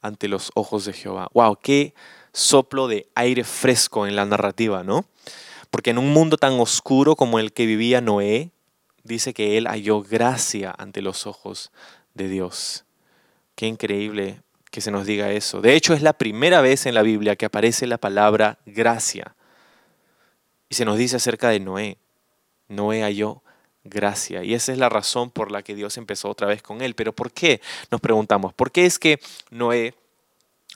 ante 0.00 0.28
los 0.28 0.50
ojos 0.54 0.86
de 0.86 0.92
Jehová. 0.94 1.28
¡Wow! 1.34 1.58
¡Qué 1.62 1.94
soplo 2.32 2.88
de 2.88 3.08
aire 3.14 3.44
fresco 3.44 4.06
en 4.06 4.16
la 4.16 4.24
narrativa, 4.24 4.82
¿no? 4.82 5.04
Porque 5.70 5.90
en 5.90 5.98
un 5.98 6.12
mundo 6.12 6.36
tan 6.36 6.54
oscuro 6.60 7.16
como 7.16 7.38
el 7.38 7.52
que 7.52 7.66
vivía 7.66 8.00
Noé, 8.00 8.50
dice 9.02 9.34
que 9.34 9.58
él 9.58 9.66
halló 9.66 10.02
gracia 10.02 10.74
ante 10.76 11.02
los 11.02 11.26
ojos 11.26 11.72
de 12.14 12.28
Dios. 12.28 12.84
Qué 13.54 13.66
increíble 13.66 14.40
que 14.74 14.80
se 14.80 14.90
nos 14.90 15.06
diga 15.06 15.30
eso. 15.30 15.60
De 15.60 15.76
hecho, 15.76 15.94
es 15.94 16.02
la 16.02 16.14
primera 16.14 16.60
vez 16.60 16.86
en 16.86 16.94
la 16.94 17.02
Biblia 17.02 17.36
que 17.36 17.46
aparece 17.46 17.86
la 17.86 17.96
palabra 17.96 18.58
gracia. 18.66 19.36
Y 20.68 20.74
se 20.74 20.84
nos 20.84 20.98
dice 20.98 21.14
acerca 21.14 21.48
de 21.50 21.60
Noé. 21.60 21.96
Noé 22.66 23.02
halló 23.02 23.44
gracia. 23.84 24.42
Y 24.42 24.52
esa 24.52 24.72
es 24.72 24.78
la 24.78 24.88
razón 24.88 25.30
por 25.30 25.52
la 25.52 25.62
que 25.62 25.76
Dios 25.76 25.96
empezó 25.96 26.28
otra 26.28 26.48
vez 26.48 26.60
con 26.60 26.82
él. 26.82 26.96
Pero 26.96 27.12
¿por 27.12 27.30
qué? 27.30 27.60
Nos 27.92 28.00
preguntamos. 28.00 28.52
¿Por 28.52 28.72
qué 28.72 28.84
es 28.84 28.98
que 28.98 29.20
Noé 29.48 29.94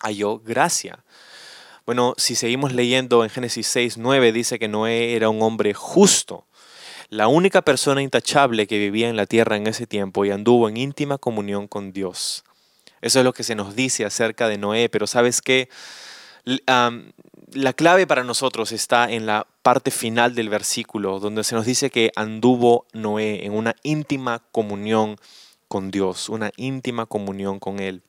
halló 0.01 0.39
gracia? 0.39 1.03
Bueno, 1.85 2.15
si 2.19 2.37
seguimos 2.37 2.73
leyendo 2.73 3.25
en 3.25 3.31
Génesis 3.31 3.67
6, 3.67 3.99
9, 3.99 4.31
dice 4.31 4.61
que 4.61 4.69
Noé 4.69 5.17
era 5.17 5.29
un 5.29 5.43
hombre 5.43 5.75
justo, 5.75 6.47
la 7.09 7.27
única 7.27 7.63
persona 7.63 8.01
intachable 8.01 8.69
que 8.69 8.79
vivía 8.79 9.09
en 9.09 9.17
la 9.17 9.27
tierra 9.27 9.57
en 9.57 9.67
ese 9.67 9.89
tiempo 9.89 10.25
y 10.25 10.31
anduvo 10.31 10.69
en 10.69 10.77
íntima 10.77 11.19
comunión 11.19 11.67
con 11.67 11.93
Dios. 11.93 12.45
Eso 13.01 13.21
es 13.21 13.25
lo 13.25 13.33
que 13.33 13.43
se 13.43 13.55
nos 13.55 13.75
dice 13.75 14.05
acerca 14.05 14.49
de 14.49 14.59
Noé, 14.59 14.89
pero 14.89 15.07
sabes 15.07 15.43
qué? 15.43 15.69
la 17.53 17.73
clave 17.75 18.07
para 18.07 18.25
nosotros 18.25 18.73
está 18.73 19.11
en 19.11 19.27
la 19.27 19.47
parte 19.63 19.91
final 19.91 20.35
del 20.35 20.49
versículo, 20.49 21.21
donde 21.21 21.45
se 21.45 21.55
nos 21.55 21.67
dice 21.67 21.91
que 21.91 22.11
anduvo 22.17 22.87
Noé 22.95 23.45
en 23.45 23.53
una 23.53 23.75
íntima 23.83 24.43
comunión 24.51 25.17
con 25.69 25.91
Dios, 25.91 26.31
una 26.31 26.51
íntima 26.57 27.05
comunión 27.05 27.59
con 27.59 27.81
Él. 27.81 28.03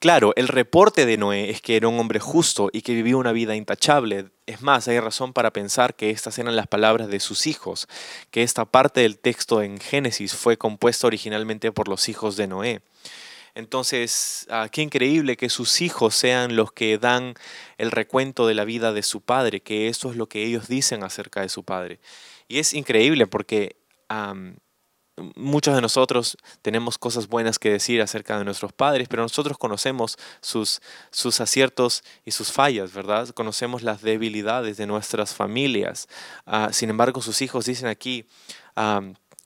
Claro, 0.00 0.32
el 0.36 0.48
reporte 0.48 1.06
de 1.06 1.16
Noé 1.16 1.50
es 1.50 1.60
que 1.62 1.76
era 1.76 1.88
un 1.88 1.98
hombre 1.98 2.18
justo 2.18 2.68
y 2.72 2.82
que 2.82 2.94
vivía 2.94 3.16
una 3.16 3.32
vida 3.32 3.54
intachable. 3.54 4.30
Es 4.46 4.60
más, 4.60 4.88
hay 4.88 4.98
razón 5.00 5.32
para 5.32 5.52
pensar 5.52 5.94
que 5.94 6.10
estas 6.10 6.38
eran 6.38 6.56
las 6.56 6.66
palabras 6.66 7.08
de 7.08 7.20
sus 7.20 7.46
hijos, 7.46 7.88
que 8.30 8.42
esta 8.42 8.64
parte 8.64 9.00
del 9.00 9.18
texto 9.18 9.62
en 9.62 9.78
Génesis 9.78 10.34
fue 10.34 10.58
compuesta 10.58 11.06
originalmente 11.06 11.72
por 11.72 11.88
los 11.88 12.08
hijos 12.08 12.36
de 12.36 12.48
Noé. 12.48 12.82
Entonces, 13.54 14.46
ah, 14.50 14.68
qué 14.70 14.82
increíble 14.82 15.36
que 15.36 15.48
sus 15.48 15.80
hijos 15.80 16.14
sean 16.14 16.56
los 16.56 16.72
que 16.72 16.98
dan 16.98 17.34
el 17.78 17.90
recuento 17.90 18.46
de 18.46 18.54
la 18.54 18.64
vida 18.64 18.92
de 18.92 19.02
su 19.02 19.20
padre, 19.20 19.60
que 19.60 19.88
eso 19.88 20.10
es 20.10 20.16
lo 20.16 20.28
que 20.28 20.44
ellos 20.44 20.68
dicen 20.68 21.04
acerca 21.04 21.40
de 21.40 21.48
su 21.48 21.62
padre. 21.62 22.00
Y 22.48 22.58
es 22.58 22.74
increíble 22.74 23.26
porque 23.26 23.76
muchos 25.36 25.74
de 25.74 25.80
nosotros 25.80 26.36
tenemos 26.62 26.98
cosas 26.98 27.28
buenas 27.28 27.58
que 27.58 27.70
decir 27.70 28.02
acerca 28.02 28.38
de 28.38 28.44
nuestros 28.44 28.72
padres, 28.72 29.08
pero 29.08 29.22
nosotros 29.22 29.58
conocemos 29.58 30.16
sus, 30.40 30.80
sus 31.10 31.40
aciertos 31.40 32.02
y 32.24 32.32
sus 32.32 32.50
fallas, 32.50 32.92
¿verdad? 32.92 33.28
Conocemos 33.30 33.82
las 33.82 34.02
debilidades 34.02 34.76
de 34.76 34.86
nuestras 34.86 35.34
familias. 35.34 36.08
Ah, 36.46 36.70
sin 36.72 36.90
embargo, 36.90 37.22
sus 37.22 37.42
hijos 37.42 37.66
dicen 37.66 37.88
aquí, 37.88 38.26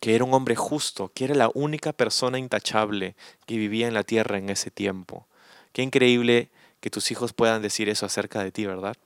que 0.00 0.14
era 0.14 0.25
un 0.25 0.35
hombre 0.35 0.57
justo, 0.57 1.11
que 1.14 1.25
era 1.25 1.35
la 1.35 1.50
única 1.55 1.93
persona 1.93 2.38
intachable 2.38 3.17
que 3.47 3.57
vivía 3.57 3.88
en 3.88 3.95
la 3.95 4.05
tierra 4.05 4.38
en 4.38 4.50
ese 4.50 4.71
tiempo. 4.71 5.26
Qué 5.73 5.83
increíble 5.83 6.50
que 6.81 6.90
tus 6.90 7.11
hijos 7.11 7.33
puedan 7.33 7.62
decir 7.62 7.88
eso 7.88 8.07
acerca 8.07 8.43
de 8.43 8.52
ti, 8.52 8.67
¿verdad? 8.67 8.97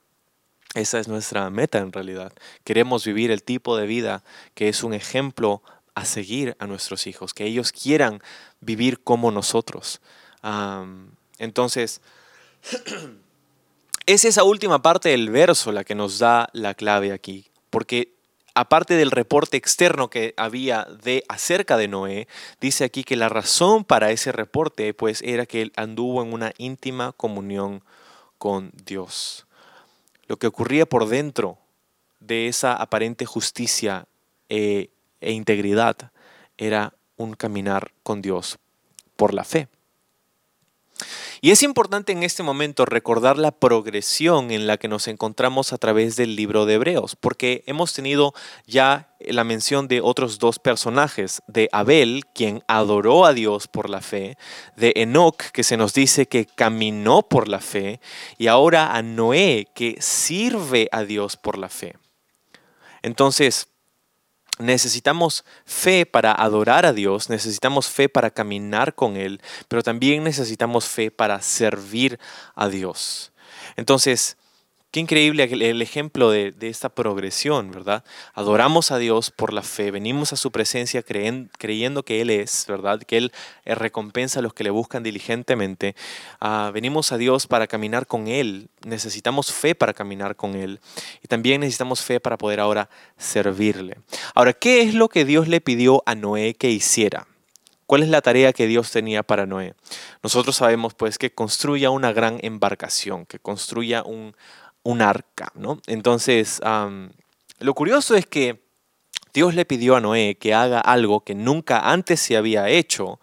Esa 0.74 0.98
es 0.98 1.08
nuestra 1.08 1.48
meta 1.50 1.78
en 1.78 1.92
realidad. 1.92 2.32
Queremos 2.64 3.04
vivir 3.04 3.30
el 3.30 3.42
tipo 3.42 3.76
de 3.76 3.86
vida 3.86 4.22
que 4.54 4.68
es 4.68 4.82
un 4.82 4.94
ejemplo 4.94 5.62
a 5.94 6.04
seguir 6.04 6.56
a 6.58 6.66
nuestros 6.66 7.06
hijos, 7.06 7.34
que 7.34 7.44
ellos 7.44 7.72
quieran 7.72 8.22
vivir 8.60 9.02
como 9.02 9.30
nosotros. 9.30 10.00
entonces, 11.38 12.00
es 14.06 14.24
esa 14.24 14.44
última 14.44 14.80
parte 14.80 15.10
del 15.10 15.30
verso 15.30 15.72
la 15.72 15.84
que 15.84 15.94
nos 15.94 16.18
da 16.18 16.48
la 16.52 16.74
clave 16.74 17.12
aquí, 17.12 17.46
porque 17.70 18.14
aparte 18.54 18.94
del 18.94 19.10
reporte 19.10 19.56
externo 19.56 20.10
que 20.10 20.34
había 20.36 20.86
de 21.02 21.24
acerca 21.28 21.76
de 21.76 21.88
Noé, 21.88 22.28
dice 22.60 22.84
aquí 22.84 23.04
que 23.04 23.16
la 23.16 23.28
razón 23.28 23.84
para 23.84 24.10
ese 24.10 24.32
reporte 24.32 24.94
pues 24.94 25.22
era 25.22 25.46
que 25.46 25.62
él 25.62 25.72
anduvo 25.76 26.22
en 26.22 26.32
una 26.32 26.52
íntima 26.58 27.12
comunión 27.12 27.82
con 28.38 28.72
Dios. 28.84 29.46
Lo 30.26 30.36
que 30.36 30.46
ocurría 30.46 30.86
por 30.86 31.08
dentro 31.08 31.58
de 32.20 32.48
esa 32.48 32.74
aparente 32.74 33.26
justicia 33.26 34.06
eh, 34.48 34.90
e 35.20 35.32
integridad 35.32 36.12
era 36.58 36.94
un 37.16 37.34
caminar 37.34 37.92
con 38.02 38.22
Dios 38.22 38.58
por 39.16 39.34
la 39.34 39.44
fe. 39.44 39.68
Y 41.40 41.50
es 41.50 41.62
importante 41.62 42.12
en 42.12 42.22
este 42.22 42.42
momento 42.42 42.84
recordar 42.84 43.38
la 43.38 43.50
progresión 43.50 44.50
en 44.50 44.66
la 44.66 44.76
que 44.76 44.88
nos 44.88 45.08
encontramos 45.08 45.72
a 45.72 45.78
través 45.78 46.16
del 46.16 46.36
libro 46.36 46.66
de 46.66 46.74
Hebreos, 46.74 47.16
porque 47.16 47.64
hemos 47.66 47.92
tenido 47.92 48.34
ya 48.66 49.08
la 49.20 49.44
mención 49.44 49.88
de 49.88 50.00
otros 50.00 50.38
dos 50.38 50.58
personajes, 50.58 51.42
de 51.46 51.68
Abel, 51.72 52.24
quien 52.34 52.62
adoró 52.68 53.24
a 53.24 53.32
Dios 53.32 53.68
por 53.68 53.88
la 53.88 54.00
fe, 54.00 54.36
de 54.76 54.92
Enoch, 54.96 55.42
que 55.52 55.62
se 55.62 55.76
nos 55.76 55.94
dice 55.94 56.26
que 56.26 56.46
caminó 56.46 57.22
por 57.22 57.48
la 57.48 57.60
fe, 57.60 58.00
y 58.38 58.48
ahora 58.48 58.94
a 58.94 59.02
Noé, 59.02 59.66
que 59.74 59.96
sirve 60.00 60.88
a 60.92 61.04
Dios 61.04 61.36
por 61.36 61.58
la 61.58 61.68
fe. 61.68 61.96
Entonces, 63.02 63.68
Necesitamos 64.58 65.44
fe 65.64 66.04
para 66.06 66.32
adorar 66.32 66.84
a 66.84 66.92
Dios, 66.92 67.30
necesitamos 67.30 67.88
fe 67.88 68.08
para 68.08 68.30
caminar 68.30 68.94
con 68.94 69.16
Él, 69.16 69.40
pero 69.68 69.82
también 69.82 70.24
necesitamos 70.24 70.84
fe 70.86 71.10
para 71.10 71.40
servir 71.40 72.18
a 72.54 72.68
Dios. 72.68 73.32
Entonces, 73.76 74.36
Qué 74.92 75.00
increíble 75.00 75.44
el 75.44 75.80
ejemplo 75.80 76.30
de, 76.30 76.54
esta 76.60 76.90
progresión, 76.90 77.70
¿verdad? 77.70 78.04
Adoramos 78.34 78.90
a 78.90 78.98
Dios 78.98 79.30
por 79.30 79.54
la 79.54 79.62
fe, 79.62 79.90
venimos 79.90 80.34
a 80.34 80.36
su 80.36 80.52
presencia 80.52 81.02
creyendo 81.02 82.02
que 82.02 82.20
Él 82.20 82.28
es, 82.28 82.66
¿verdad? 82.68 83.00
Que 83.00 83.16
Él 83.16 83.32
eh, 83.64 83.74
recompensa 83.74 84.40
a 84.40 84.42
los 84.42 84.52
que 84.52 84.64
le 84.64 84.68
buscan 84.68 85.02
diligentemente. 85.02 85.96
Ah, 86.40 86.70
venimos 86.74 87.10
a 87.10 87.16
Dios 87.16 87.46
para 87.46 87.68
caminar 87.68 88.06
con 88.06 88.28
Él, 88.28 88.68
necesitamos 88.84 89.50
fe 89.50 89.74
para 89.74 89.94
caminar 89.94 90.36
con 90.36 90.56
Él 90.56 90.78
y 91.24 91.26
también 91.26 91.62
necesitamos 91.62 92.02
fe 92.02 92.20
para 92.20 92.36
poder 92.36 92.60
ahora 92.60 92.90
servirle. 93.16 93.96
Ahora, 94.34 94.52
¿qué 94.52 94.82
es 94.82 94.92
lo 94.92 95.08
que 95.08 95.24
Dios 95.24 95.48
le 95.48 95.62
pidió 95.62 96.02
a 96.04 96.14
Noé 96.14 96.52
que 96.52 96.68
hiciera? 96.68 97.26
¿Cuál 97.86 98.02
es 98.02 98.10
la 98.10 98.20
tarea 98.20 98.52
que 98.52 98.66
Dios 98.66 98.90
tenía 98.90 99.22
para 99.22 99.46
Noé? 99.46 99.74
Nosotros 100.22 100.56
sabemos 100.56 100.92
pues 100.92 101.16
que 101.16 101.32
construya 101.32 101.88
una 101.88 102.12
gran 102.12 102.38
embarcación, 102.42 103.26
que 103.26 103.38
construya 103.38 104.02
un, 104.02 104.34
un 104.82 105.02
arca, 105.02 105.52
¿no? 105.54 105.80
Entonces, 105.86 106.60
lo 107.58 107.74
curioso 107.74 108.14
es 108.14 108.26
que 108.26 108.62
Dios 109.32 109.54
le 109.54 109.64
pidió 109.64 109.96
a 109.96 110.00
Noé 110.00 110.36
que 110.36 110.52
haga 110.54 110.80
algo 110.80 111.20
que 111.20 111.34
nunca 111.34 111.90
antes 111.90 112.20
se 112.20 112.36
había 112.36 112.68
hecho 112.68 113.18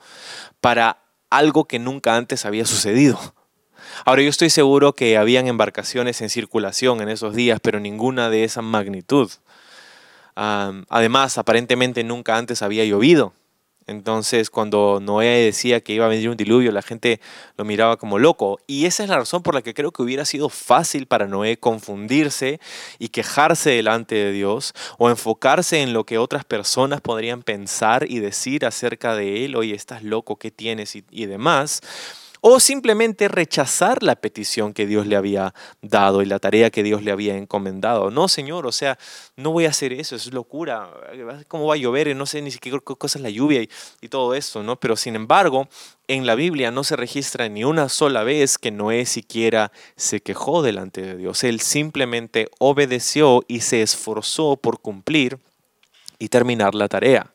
para 0.61 1.03
algo 1.29 1.65
que 1.65 1.77
nunca 1.77 2.15
antes 2.15 2.45
había 2.45 2.65
sucedido. 2.65 3.19
Ahora 4.05 4.21
yo 4.21 4.29
estoy 4.29 4.49
seguro 4.49 4.93
que 4.93 5.17
habían 5.17 5.47
embarcaciones 5.47 6.21
en 6.21 6.29
circulación 6.29 7.01
en 7.01 7.09
esos 7.09 7.35
días, 7.35 7.59
pero 7.61 7.79
ninguna 7.79 8.29
de 8.29 8.43
esa 8.43 8.61
magnitud. 8.61 9.29
además, 10.35 11.37
aparentemente 11.37 12.03
nunca 12.03 12.37
antes 12.37 12.61
había 12.61 12.85
llovido. 12.85 13.33
Entonces, 13.89 14.49
cuando 14.49 14.99
Noé 15.01 15.45
decía 15.45 15.81
que 15.81 15.93
iba 15.93 16.05
a 16.05 16.09
venir 16.09 16.29
un 16.29 16.37
diluvio, 16.37 16.71
la 16.71 16.81
gente 16.81 17.19
lo 17.57 17.65
miraba 17.65 17.97
como 17.97 18.19
loco. 18.19 18.59
Y 18.67 18.85
esa 18.85 19.03
es 19.03 19.09
la 19.09 19.17
razón 19.17 19.41
por 19.41 19.55
la 19.55 19.61
que 19.61 19.73
creo 19.73 19.91
que 19.91 20.03
hubiera 20.03 20.25
sido 20.25 20.49
fácil 20.49 21.07
para 21.07 21.27
Noé 21.27 21.57
confundirse 21.57 22.59
y 22.99 23.09
quejarse 23.09 23.71
delante 23.71 24.15
de 24.15 24.31
Dios 24.31 24.73
o 24.97 25.09
enfocarse 25.09 25.81
en 25.81 25.93
lo 25.93 26.05
que 26.05 26.19
otras 26.19 26.45
personas 26.45 27.01
podrían 27.01 27.41
pensar 27.41 28.05
y 28.09 28.19
decir 28.19 28.65
acerca 28.65 29.15
de 29.15 29.45
él, 29.45 29.55
oye, 29.55 29.73
estás 29.73 30.03
loco, 30.03 30.35
¿qué 30.35 30.51
tienes? 30.51 30.95
y, 30.95 31.03
y 31.09 31.25
demás 31.25 31.81
o 32.41 32.59
simplemente 32.59 33.27
rechazar 33.27 34.03
la 34.03 34.15
petición 34.15 34.73
que 34.73 34.85
Dios 34.85 35.07
le 35.07 35.15
había 35.15 35.53
dado 35.81 36.21
y 36.21 36.25
la 36.25 36.39
tarea 36.39 36.69
que 36.69 36.83
Dios 36.83 37.03
le 37.03 37.11
había 37.11 37.35
encomendado. 37.35 38.11
No, 38.11 38.27
Señor, 38.27 38.65
o 38.65 38.71
sea, 38.71 38.97
no 39.35 39.51
voy 39.51 39.65
a 39.65 39.69
hacer 39.69 39.93
eso, 39.93 40.15
es 40.15 40.33
locura. 40.33 40.89
¿Cómo 41.47 41.67
va 41.67 41.75
a 41.75 41.77
llover? 41.77 42.15
No 42.15 42.25
sé 42.25 42.41
ni 42.41 42.51
siquiera 42.51 42.79
qué 42.85 42.95
cosa 42.95 43.17
es 43.17 43.23
la 43.23 43.29
lluvia 43.29 43.61
y, 43.61 43.69
y 44.01 44.09
todo 44.09 44.33
esto, 44.35 44.63
¿no? 44.63 44.79
Pero 44.79 44.95
sin 44.95 45.15
embargo, 45.15 45.67
en 46.07 46.25
la 46.25 46.35
Biblia 46.35 46.71
no 46.71 46.83
se 46.83 46.95
registra 46.95 47.49
ni 47.49 47.63
una 47.63 47.89
sola 47.89 48.23
vez 48.23 48.57
que 48.57 48.71
Noé 48.71 49.05
siquiera 49.05 49.71
se 49.95 50.21
quejó 50.21 50.61
delante 50.61 51.01
de 51.01 51.17
Dios. 51.17 51.43
Él 51.43 51.59
simplemente 51.59 52.49
obedeció 52.59 53.43
y 53.47 53.61
se 53.61 53.81
esforzó 53.81 54.57
por 54.57 54.79
cumplir 54.79 55.39
y 56.17 56.29
terminar 56.29 56.75
la 56.75 56.87
tarea. 56.87 57.33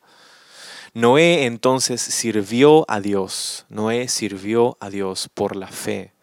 Noé 0.95 1.43
entonces 1.43 1.99
sirvió 1.99 2.89
a 2.89 3.01
Dios. 3.01 3.65
Noé 3.67 4.07
sirvió 4.07 4.77
a 4.79 4.89
Dios 4.89 5.29
por 5.33 5.57
la 5.57 5.67
fe. 5.67 6.13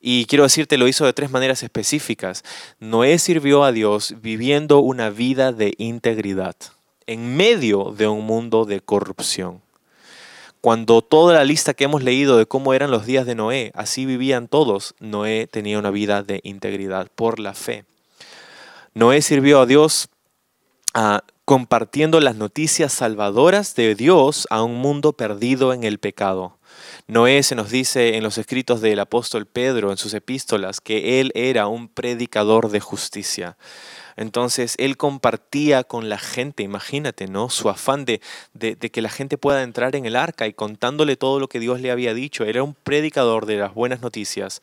Y 0.00 0.26
quiero 0.26 0.44
decirte, 0.44 0.78
lo 0.78 0.86
hizo 0.86 1.04
de 1.04 1.12
tres 1.12 1.32
maneras 1.32 1.64
específicas. 1.64 2.44
Noé 2.78 3.18
sirvió 3.18 3.64
a 3.64 3.72
Dios 3.72 4.14
viviendo 4.22 4.78
una 4.78 5.10
vida 5.10 5.50
de 5.50 5.74
integridad 5.78 6.54
en 7.08 7.36
medio 7.36 7.92
de 7.98 8.06
un 8.06 8.24
mundo 8.24 8.64
de 8.64 8.80
corrupción. 8.80 9.60
Cuando 10.60 11.02
toda 11.02 11.34
la 11.34 11.44
lista 11.44 11.74
que 11.74 11.82
hemos 11.82 12.04
leído 12.04 12.38
de 12.38 12.46
cómo 12.46 12.74
eran 12.74 12.92
los 12.92 13.06
días 13.06 13.26
de 13.26 13.34
Noé, 13.34 13.72
así 13.74 14.06
vivían 14.06 14.46
todos, 14.46 14.94
Noé 15.00 15.48
tenía 15.48 15.80
una 15.80 15.90
vida 15.90 16.22
de 16.22 16.38
integridad 16.44 17.08
por 17.12 17.40
la 17.40 17.54
fe. 17.54 17.84
Noé 18.94 19.20
sirvió 19.20 19.62
a 19.62 19.66
Dios 19.66 20.10
ah, 20.94 21.24
compartiendo 21.46 22.18
las 22.18 22.34
noticias 22.34 22.92
salvadoras 22.92 23.76
de 23.76 23.94
Dios 23.94 24.48
a 24.50 24.64
un 24.64 24.74
mundo 24.74 25.12
perdido 25.12 25.72
en 25.72 25.84
el 25.84 26.00
pecado. 26.00 26.58
Noé 27.06 27.44
se 27.44 27.54
nos 27.54 27.70
dice 27.70 28.16
en 28.16 28.24
los 28.24 28.36
escritos 28.36 28.80
del 28.80 28.98
apóstol 28.98 29.46
Pedro, 29.46 29.92
en 29.92 29.96
sus 29.96 30.12
epístolas, 30.12 30.80
que 30.80 31.20
él 31.20 31.30
era 31.36 31.68
un 31.68 31.86
predicador 31.86 32.70
de 32.70 32.80
justicia. 32.80 33.56
Entonces 34.16 34.74
él 34.78 34.96
compartía 34.96 35.84
con 35.84 36.08
la 36.08 36.18
gente, 36.18 36.64
imagínate, 36.64 37.28
¿no? 37.28 37.48
Su 37.48 37.68
afán 37.68 38.04
de, 38.04 38.20
de, 38.52 38.76
que 38.76 39.00
la 39.00 39.08
gente 39.08 39.38
pueda 39.38 39.62
entrar 39.62 39.94
en 39.94 40.04
el 40.04 40.16
arca 40.16 40.48
y 40.48 40.52
contándole 40.52 41.16
todo 41.16 41.38
lo 41.38 41.48
que 41.48 41.60
Dios 41.60 41.80
le 41.80 41.92
había 41.92 42.12
dicho. 42.12 42.44
Era 42.44 42.64
un 42.64 42.74
predicador 42.74 43.46
de 43.46 43.58
las 43.58 43.72
buenas 43.72 44.02
noticias 44.02 44.62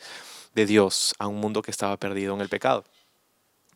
de 0.54 0.66
Dios 0.66 1.16
a 1.18 1.28
un 1.28 1.38
mundo 1.38 1.62
que 1.62 1.72
estaba 1.72 1.96
perdido 1.96 2.36
en 2.36 2.42
el 2.42 2.50
pecado. 2.50 2.84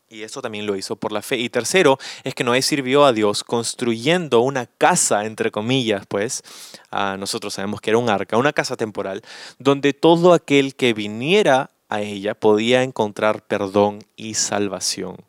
Y 0.09 0.23
eso 0.23 0.41
también 0.41 0.65
lo 0.65 0.77
hizo 0.77 0.95
por 0.95 1.11
la 1.11 1.21
fe. 1.21 1.37
Y 1.37 1.49
tercero, 1.49 1.97
es 2.23 2.33
que 2.33 2.45
Noé 2.45 2.61
sirvió 2.61 3.03
a 3.03 3.11
Dios 3.11 3.43
construyendo 3.43 4.39
una 4.39 4.65
casa, 4.65 5.25
entre 5.25 5.51
comillas, 5.51 6.05
pues, 6.07 6.43
nosotros 7.17 7.53
sabemos 7.53 7.81
que 7.81 7.89
era 7.89 7.97
un 7.97 8.09
arca, 8.09 8.37
una 8.37 8.53
casa 8.53 8.77
temporal, 8.77 9.21
donde 9.59 9.91
todo 9.91 10.33
aquel 10.33 10.75
que 10.75 10.93
viniera 10.93 11.71
a 11.89 12.01
ella 12.01 12.35
podía 12.35 12.83
encontrar 12.83 13.45
perdón 13.45 13.99
y 14.15 14.35
salvación. 14.35 15.26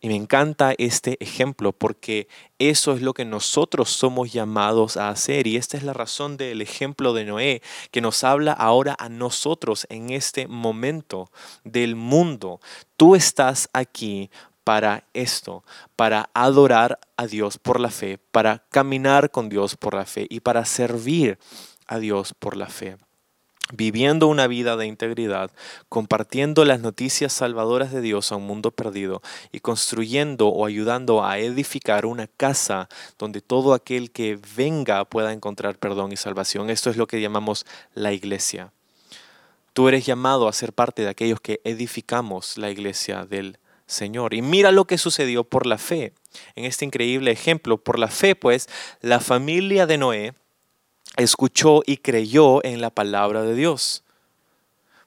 Y 0.00 0.08
me 0.08 0.14
encanta 0.14 0.74
este 0.78 1.16
ejemplo 1.20 1.72
porque 1.72 2.28
eso 2.60 2.92
es 2.92 3.02
lo 3.02 3.14
que 3.14 3.24
nosotros 3.24 3.90
somos 3.90 4.32
llamados 4.32 4.96
a 4.96 5.08
hacer. 5.08 5.48
Y 5.48 5.56
esta 5.56 5.76
es 5.76 5.82
la 5.82 5.92
razón 5.92 6.36
del 6.36 6.62
ejemplo 6.62 7.14
de 7.14 7.24
Noé, 7.24 7.62
que 7.90 8.00
nos 8.00 8.22
habla 8.22 8.52
ahora 8.52 8.94
a 8.98 9.08
nosotros 9.08 9.86
en 9.90 10.10
este 10.10 10.46
momento 10.46 11.32
del 11.64 11.96
mundo. 11.96 12.60
Tú 12.96 13.16
estás 13.16 13.68
aquí 13.72 14.30
para 14.62 15.04
esto, 15.14 15.64
para 15.96 16.30
adorar 16.32 17.00
a 17.16 17.26
Dios 17.26 17.58
por 17.58 17.80
la 17.80 17.90
fe, 17.90 18.18
para 18.18 18.66
caminar 18.70 19.30
con 19.32 19.48
Dios 19.48 19.76
por 19.76 19.94
la 19.94 20.06
fe 20.06 20.26
y 20.30 20.40
para 20.40 20.64
servir 20.64 21.38
a 21.86 21.98
Dios 21.98 22.34
por 22.38 22.56
la 22.56 22.66
fe 22.66 22.98
viviendo 23.72 24.28
una 24.28 24.46
vida 24.46 24.76
de 24.76 24.86
integridad, 24.86 25.50
compartiendo 25.88 26.64
las 26.64 26.80
noticias 26.80 27.32
salvadoras 27.32 27.92
de 27.92 28.00
Dios 28.00 28.32
a 28.32 28.36
un 28.36 28.46
mundo 28.46 28.70
perdido 28.70 29.22
y 29.52 29.60
construyendo 29.60 30.48
o 30.48 30.66
ayudando 30.66 31.24
a 31.24 31.38
edificar 31.38 32.06
una 32.06 32.26
casa 32.26 32.88
donde 33.18 33.40
todo 33.40 33.74
aquel 33.74 34.10
que 34.10 34.38
venga 34.56 35.04
pueda 35.04 35.32
encontrar 35.32 35.78
perdón 35.78 36.12
y 36.12 36.16
salvación. 36.16 36.70
Esto 36.70 36.90
es 36.90 36.96
lo 36.96 37.06
que 37.06 37.20
llamamos 37.20 37.66
la 37.94 38.12
iglesia. 38.12 38.72
Tú 39.72 39.88
eres 39.88 40.06
llamado 40.06 40.48
a 40.48 40.52
ser 40.52 40.72
parte 40.72 41.02
de 41.02 41.08
aquellos 41.08 41.40
que 41.40 41.60
edificamos 41.64 42.58
la 42.58 42.70
iglesia 42.70 43.26
del 43.26 43.58
Señor. 43.86 44.34
Y 44.34 44.42
mira 44.42 44.72
lo 44.72 44.86
que 44.86 44.98
sucedió 44.98 45.44
por 45.44 45.66
la 45.66 45.78
fe. 45.78 46.12
En 46.54 46.64
este 46.64 46.84
increíble 46.84 47.30
ejemplo, 47.30 47.78
por 47.78 47.98
la 47.98 48.08
fe, 48.08 48.34
pues, 48.34 48.68
la 49.00 49.20
familia 49.20 49.86
de 49.86 49.98
Noé, 49.98 50.34
escuchó 51.16 51.82
y 51.86 51.98
creyó 51.98 52.64
en 52.64 52.80
la 52.80 52.90
palabra 52.90 53.42
de 53.42 53.54
Dios. 53.54 54.04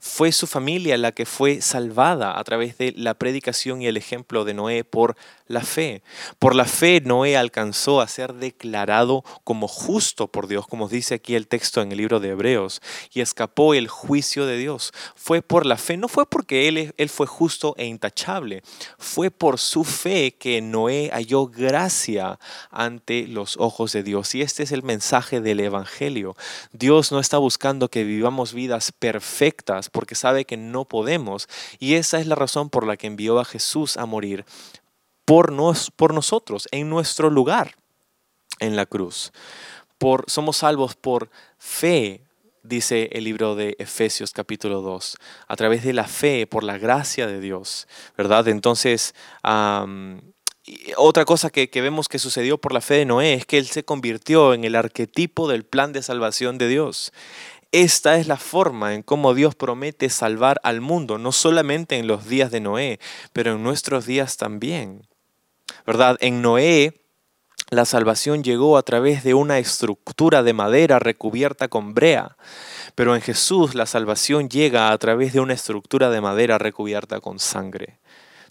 Fue 0.03 0.31
su 0.31 0.47
familia 0.47 0.97
la 0.97 1.11
que 1.11 1.27
fue 1.27 1.61
salvada 1.61 2.39
a 2.39 2.43
través 2.43 2.75
de 2.79 2.91
la 2.97 3.13
predicación 3.13 3.83
y 3.83 3.87
el 3.87 3.97
ejemplo 3.97 4.45
de 4.45 4.55
Noé 4.55 4.83
por 4.83 5.15
la 5.45 5.61
fe. 5.61 6.01
Por 6.39 6.55
la 6.55 6.65
fe 6.65 7.01
Noé 7.05 7.37
alcanzó 7.37 8.01
a 8.01 8.07
ser 8.07 8.33
declarado 8.33 9.23
como 9.43 9.67
justo 9.67 10.27
por 10.27 10.47
Dios, 10.47 10.65
como 10.65 10.87
dice 10.87 11.13
aquí 11.13 11.35
el 11.35 11.47
texto 11.47 11.83
en 11.83 11.91
el 11.91 11.99
libro 11.99 12.19
de 12.19 12.29
Hebreos, 12.29 12.81
y 13.13 13.21
escapó 13.21 13.75
el 13.75 13.89
juicio 13.89 14.47
de 14.47 14.57
Dios. 14.57 14.91
Fue 15.15 15.43
por 15.43 15.67
la 15.67 15.77
fe, 15.77 15.97
no 15.97 16.07
fue 16.07 16.25
porque 16.25 16.67
él, 16.67 16.95
él 16.97 17.09
fue 17.09 17.27
justo 17.27 17.75
e 17.77 17.85
intachable, 17.85 18.63
fue 18.97 19.29
por 19.29 19.59
su 19.59 19.83
fe 19.83 20.33
que 20.33 20.63
Noé 20.63 21.11
halló 21.13 21.45
gracia 21.45 22.39
ante 22.71 23.27
los 23.27 23.55
ojos 23.57 23.91
de 23.91 24.01
Dios. 24.01 24.33
Y 24.33 24.41
este 24.41 24.63
es 24.63 24.71
el 24.71 24.81
mensaje 24.81 25.41
del 25.41 25.59
Evangelio. 25.59 26.35
Dios 26.71 27.11
no 27.11 27.19
está 27.19 27.37
buscando 27.37 27.87
que 27.89 28.03
vivamos 28.03 28.55
vidas 28.55 28.91
perfectas 28.91 29.90
porque 29.91 30.15
sabe 30.15 30.45
que 30.45 30.57
no 30.57 30.85
podemos. 30.85 31.47
Y 31.79 31.95
esa 31.95 32.19
es 32.19 32.27
la 32.27 32.35
razón 32.35 32.69
por 32.69 32.85
la 32.85 32.97
que 32.97 33.07
envió 33.07 33.39
a 33.39 33.45
Jesús 33.45 33.97
a 33.97 34.05
morir 34.05 34.45
por, 35.25 35.51
nos, 35.51 35.91
por 35.91 36.13
nosotros, 36.13 36.67
en 36.71 36.89
nuestro 36.89 37.29
lugar 37.29 37.75
en 38.59 38.75
la 38.75 38.85
cruz. 38.85 39.31
Somos 40.25 40.57
salvos 40.57 40.95
por 40.95 41.29
fe, 41.59 42.21
dice 42.63 43.09
el 43.11 43.23
libro 43.23 43.55
de 43.55 43.75
Efesios 43.77 44.31
capítulo 44.31 44.81
2, 44.81 45.17
a 45.47 45.55
través 45.55 45.83
de 45.83 45.93
la 45.93 46.05
fe, 46.07 46.47
por 46.47 46.63
la 46.63 46.79
gracia 46.79 47.27
de 47.27 47.39
Dios, 47.39 47.87
¿verdad? 48.17 48.47
Entonces, 48.47 49.13
otra 50.97 51.25
cosa 51.25 51.51
que, 51.51 51.69
vemos 51.75 52.07
que 52.07 52.17
sucedió 52.17 52.57
por 52.57 52.73
la 52.73 52.81
fe 52.81 52.95
de 52.95 53.05
Noé 53.05 53.33
es 53.33 53.45
que 53.45 53.59
él 53.59 53.67
se 53.67 53.83
convirtió 53.83 54.55
en 54.55 54.63
el 54.63 54.75
arquetipo 54.75 55.47
del 55.47 55.65
plan 55.65 55.93
de 55.93 56.01
salvación 56.01 56.57
de 56.57 56.67
Dios. 56.67 57.13
Esta 57.71 58.17
es 58.17 58.27
la 58.27 58.37
forma 58.37 58.93
en 58.93 59.01
cómo 59.01 59.33
Dios 59.33 59.55
promete 59.55 60.09
salvar 60.09 60.59
al 60.63 60.81
mundo, 60.81 61.17
no 61.17 61.31
solamente 61.31 61.97
en 61.97 62.07
los 62.07 62.27
días 62.27 62.51
de 62.51 62.59
Noé, 62.59 62.99
pero 63.31 63.53
en 63.53 63.63
nuestros 63.63 64.05
días 64.05 64.37
también. 64.37 65.07
¿verdad? 65.85 66.17
En 66.19 66.41
Noé, 66.41 66.93
la 67.69 67.85
salvación 67.85 68.43
llegó 68.43 68.77
a 68.77 68.83
través 68.83 69.23
de 69.23 69.33
una 69.33 69.57
estructura 69.57 70.43
de 70.43 70.53
madera 70.53 70.99
recubierta 70.99 71.67
con 71.69 71.93
brea, 71.93 72.35
pero 72.95 73.15
en 73.15 73.21
Jesús 73.21 73.75
la 73.75 73.85
salvación 73.85 74.49
llega 74.49 74.91
a 74.91 74.97
través 74.97 75.33
de 75.33 75.39
una 75.39 75.53
estructura 75.53 76.09
de 76.09 76.21
madera 76.21 76.57
recubierta 76.57 77.21
con 77.21 77.39
sangre. 77.39 77.99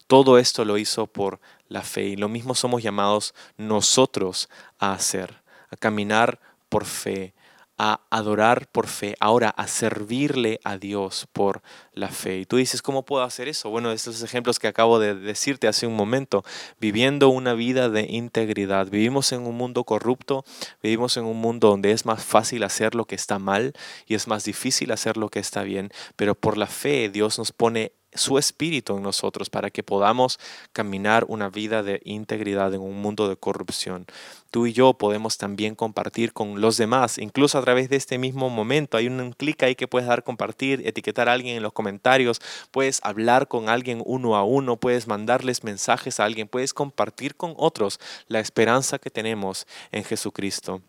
Todo 0.06 0.38
esto 0.38 0.64
lo 0.64 0.78
hizo 0.78 1.06
por 1.06 1.40
la 1.68 1.82
fe 1.82 2.04
y 2.04 2.16
lo 2.16 2.28
mismo 2.28 2.54
somos 2.54 2.82
llamados 2.82 3.34
nosotros 3.56 4.48
a 4.78 4.92
hacer, 4.92 5.42
a 5.70 5.76
caminar 5.76 6.40
por 6.68 6.84
fe, 6.84 7.34
a 7.82 8.02
adorar 8.10 8.68
por 8.70 8.88
fe, 8.88 9.16
ahora 9.20 9.48
a 9.48 9.66
servirle 9.66 10.60
a 10.64 10.76
Dios 10.76 11.26
por 11.32 11.62
la 11.94 12.08
fe. 12.08 12.40
Y 12.40 12.44
tú 12.44 12.58
dices, 12.58 12.82
¿cómo 12.82 13.06
puedo 13.06 13.22
hacer 13.22 13.48
eso? 13.48 13.70
Bueno, 13.70 13.90
estos 13.90 14.22
ejemplos 14.22 14.58
que 14.58 14.68
acabo 14.68 14.98
de 14.98 15.14
decirte 15.14 15.66
hace 15.66 15.86
un 15.86 15.96
momento, 15.96 16.44
viviendo 16.78 17.30
una 17.30 17.54
vida 17.54 17.88
de 17.88 18.02
integridad. 18.02 18.88
Vivimos 18.88 19.32
en 19.32 19.46
un 19.46 19.56
mundo 19.56 19.84
corrupto, 19.84 20.44
vivimos 20.82 21.16
en 21.16 21.24
un 21.24 21.38
mundo 21.38 21.68
donde 21.68 21.92
es 21.92 22.04
más 22.04 22.22
fácil 22.22 22.64
hacer 22.64 22.94
lo 22.94 23.06
que 23.06 23.14
está 23.14 23.38
mal 23.38 23.72
y 24.06 24.14
es 24.14 24.28
más 24.28 24.44
difícil 24.44 24.92
hacer 24.92 25.16
lo 25.16 25.30
que 25.30 25.38
está 25.38 25.62
bien, 25.62 25.88
pero 26.16 26.34
por 26.34 26.58
la 26.58 26.66
fe 26.66 27.08
Dios 27.08 27.38
nos 27.38 27.50
pone 27.50 27.92
su 28.14 28.38
espíritu 28.38 28.96
en 28.96 29.02
nosotros 29.02 29.50
para 29.50 29.70
que 29.70 29.82
podamos 29.82 30.38
caminar 30.72 31.24
una 31.28 31.48
vida 31.48 31.82
de 31.82 32.00
integridad 32.04 32.74
en 32.74 32.80
un 32.80 33.00
mundo 33.00 33.28
de 33.28 33.36
corrupción. 33.36 34.06
Tú 34.50 34.66
y 34.66 34.72
yo 34.72 34.94
podemos 34.94 35.38
también 35.38 35.76
compartir 35.76 36.32
con 36.32 36.60
los 36.60 36.76
demás, 36.76 37.18
incluso 37.18 37.56
a 37.58 37.62
través 37.62 37.88
de 37.88 37.96
este 37.96 38.18
mismo 38.18 38.50
momento. 38.50 38.96
Hay 38.96 39.06
un 39.06 39.32
clic 39.32 39.62
ahí 39.62 39.76
que 39.76 39.86
puedes 39.86 40.08
dar 40.08 40.24
compartir, 40.24 40.82
etiquetar 40.84 41.28
a 41.28 41.32
alguien 41.32 41.56
en 41.56 41.62
los 41.62 41.72
comentarios, 41.72 42.40
puedes 42.70 43.00
hablar 43.04 43.46
con 43.46 43.68
alguien 43.68 44.02
uno 44.04 44.36
a 44.36 44.44
uno, 44.44 44.76
puedes 44.76 45.06
mandarles 45.06 45.62
mensajes 45.62 46.18
a 46.18 46.24
alguien, 46.24 46.48
puedes 46.48 46.74
compartir 46.74 47.36
con 47.36 47.54
otros 47.56 48.00
la 48.26 48.40
esperanza 48.40 48.98
que 48.98 49.10
tenemos 49.10 49.66
en 49.92 50.04
Jesucristo. 50.04 50.82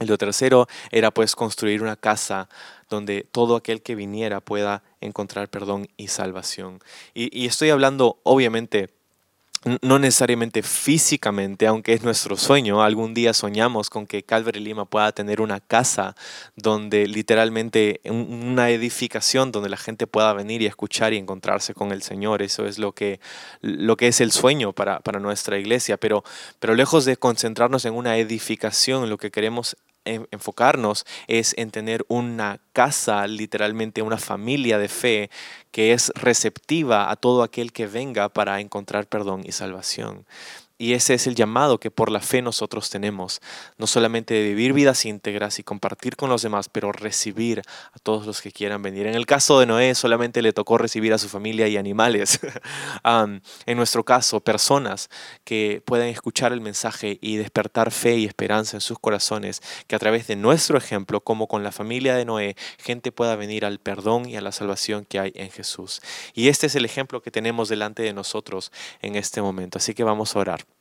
Y 0.00 0.06
lo 0.06 0.18
tercero 0.18 0.66
era 0.90 1.10
pues 1.10 1.36
construir 1.36 1.82
una 1.82 1.96
casa 1.96 2.48
donde 2.92 3.26
todo 3.32 3.56
aquel 3.56 3.82
que 3.82 3.94
viniera 3.94 4.40
pueda 4.40 4.82
encontrar 5.00 5.48
perdón 5.48 5.88
y 5.96 6.08
salvación. 6.08 6.80
Y, 7.14 7.46
estoy 7.46 7.70
hablando 7.70 8.20
obviamente 8.22 8.90
no 9.80 10.00
necesariamente 10.00 10.60
físicamente, 10.64 11.68
aunque 11.68 11.92
es 11.92 12.02
nuestro 12.02 12.36
sueño, 12.36 12.82
algún 12.82 13.14
día 13.14 13.32
soñamos 13.32 13.90
con 13.90 14.08
que 14.08 14.24
Calvary 14.24 14.58
Lima 14.58 14.86
pueda 14.86 15.12
tener 15.12 15.40
una 15.40 15.60
casa 15.60 16.16
donde 16.56 17.06
literalmente 17.06 18.00
una 18.04 18.70
edificación 18.70 19.52
donde 19.52 19.68
la 19.68 19.76
gente 19.76 20.08
pueda 20.08 20.32
venir 20.32 20.62
y 20.62 20.66
escuchar 20.66 21.12
y 21.12 21.18
encontrarse 21.18 21.74
con 21.74 21.92
el 21.92 22.02
Señor. 22.02 22.42
Eso 22.42 22.66
es 22.66 22.80
lo 22.80 22.90
que, 22.90 23.20
lo 23.60 23.96
que 23.96 24.08
es 24.08 24.20
el 24.20 24.32
sueño 24.32 24.72
para, 24.72 24.98
para 24.98 25.20
nuestra 25.20 25.56
iglesia. 25.56 25.96
Pero, 25.96 26.24
pero 26.58 26.74
lejos 26.74 27.04
de 27.04 27.16
concentrarnos 27.16 27.84
en 27.84 27.94
una 27.94 28.16
edificación, 28.16 29.08
lo 29.08 29.16
que 29.16 29.30
queremos 29.30 29.76
enfocarnos 30.04 31.04
es 31.26 31.54
en 31.56 31.70
tener 31.70 32.04
una 32.08 32.60
casa, 32.72 33.26
literalmente 33.26 34.02
una 34.02 34.18
familia 34.18 34.78
de 34.78 34.88
fe 34.88 35.30
que 35.70 35.92
es 35.92 36.12
receptiva 36.14 37.10
a 37.10 37.16
todo 37.16 37.42
aquel 37.42 37.72
que 37.72 37.86
venga 37.86 38.28
para 38.28 38.60
encontrar 38.60 39.06
perdón 39.06 39.42
y 39.44 39.52
salvación. 39.52 40.26
Y 40.82 40.94
ese 40.94 41.14
es 41.14 41.28
el 41.28 41.36
llamado 41.36 41.78
que 41.78 41.92
por 41.92 42.10
la 42.10 42.18
fe 42.18 42.42
nosotros 42.42 42.90
tenemos, 42.90 43.40
no 43.78 43.86
solamente 43.86 44.34
de 44.34 44.42
vivir 44.42 44.72
vidas 44.72 45.04
íntegras 45.04 45.60
y 45.60 45.62
compartir 45.62 46.16
con 46.16 46.28
los 46.28 46.42
demás, 46.42 46.68
pero 46.68 46.90
recibir 46.90 47.62
a 47.92 48.00
todos 48.00 48.26
los 48.26 48.42
que 48.42 48.50
quieran 48.50 48.82
venir. 48.82 49.06
En 49.06 49.14
el 49.14 49.24
caso 49.24 49.60
de 49.60 49.66
Noé 49.66 49.94
solamente 49.94 50.42
le 50.42 50.52
tocó 50.52 50.78
recibir 50.78 51.14
a 51.14 51.18
su 51.18 51.28
familia 51.28 51.68
y 51.68 51.76
animales. 51.76 52.40
en 53.04 53.76
nuestro 53.76 54.02
caso, 54.02 54.40
personas 54.40 55.08
que 55.44 55.84
puedan 55.84 56.08
escuchar 56.08 56.52
el 56.52 56.60
mensaje 56.60 57.16
y 57.20 57.36
despertar 57.36 57.92
fe 57.92 58.16
y 58.16 58.24
esperanza 58.24 58.76
en 58.76 58.80
sus 58.80 58.98
corazones, 58.98 59.62
que 59.86 59.94
a 59.94 60.00
través 60.00 60.26
de 60.26 60.34
nuestro 60.34 60.78
ejemplo, 60.78 61.20
como 61.20 61.46
con 61.46 61.62
la 61.62 61.70
familia 61.70 62.16
de 62.16 62.24
Noé, 62.24 62.56
gente 62.78 63.12
pueda 63.12 63.36
venir 63.36 63.64
al 63.64 63.78
perdón 63.78 64.28
y 64.28 64.34
a 64.34 64.40
la 64.40 64.50
salvación 64.50 65.04
que 65.04 65.20
hay 65.20 65.32
en 65.36 65.52
Jesús. 65.52 66.02
Y 66.34 66.48
este 66.48 66.66
es 66.66 66.74
el 66.74 66.84
ejemplo 66.84 67.22
que 67.22 67.30
tenemos 67.30 67.68
delante 67.68 68.02
de 68.02 68.12
nosotros 68.12 68.72
en 69.00 69.14
este 69.14 69.40
momento. 69.40 69.78
Así 69.78 69.94
que 69.94 70.02
vamos 70.02 70.34
a 70.34 70.40
orar. 70.40 70.71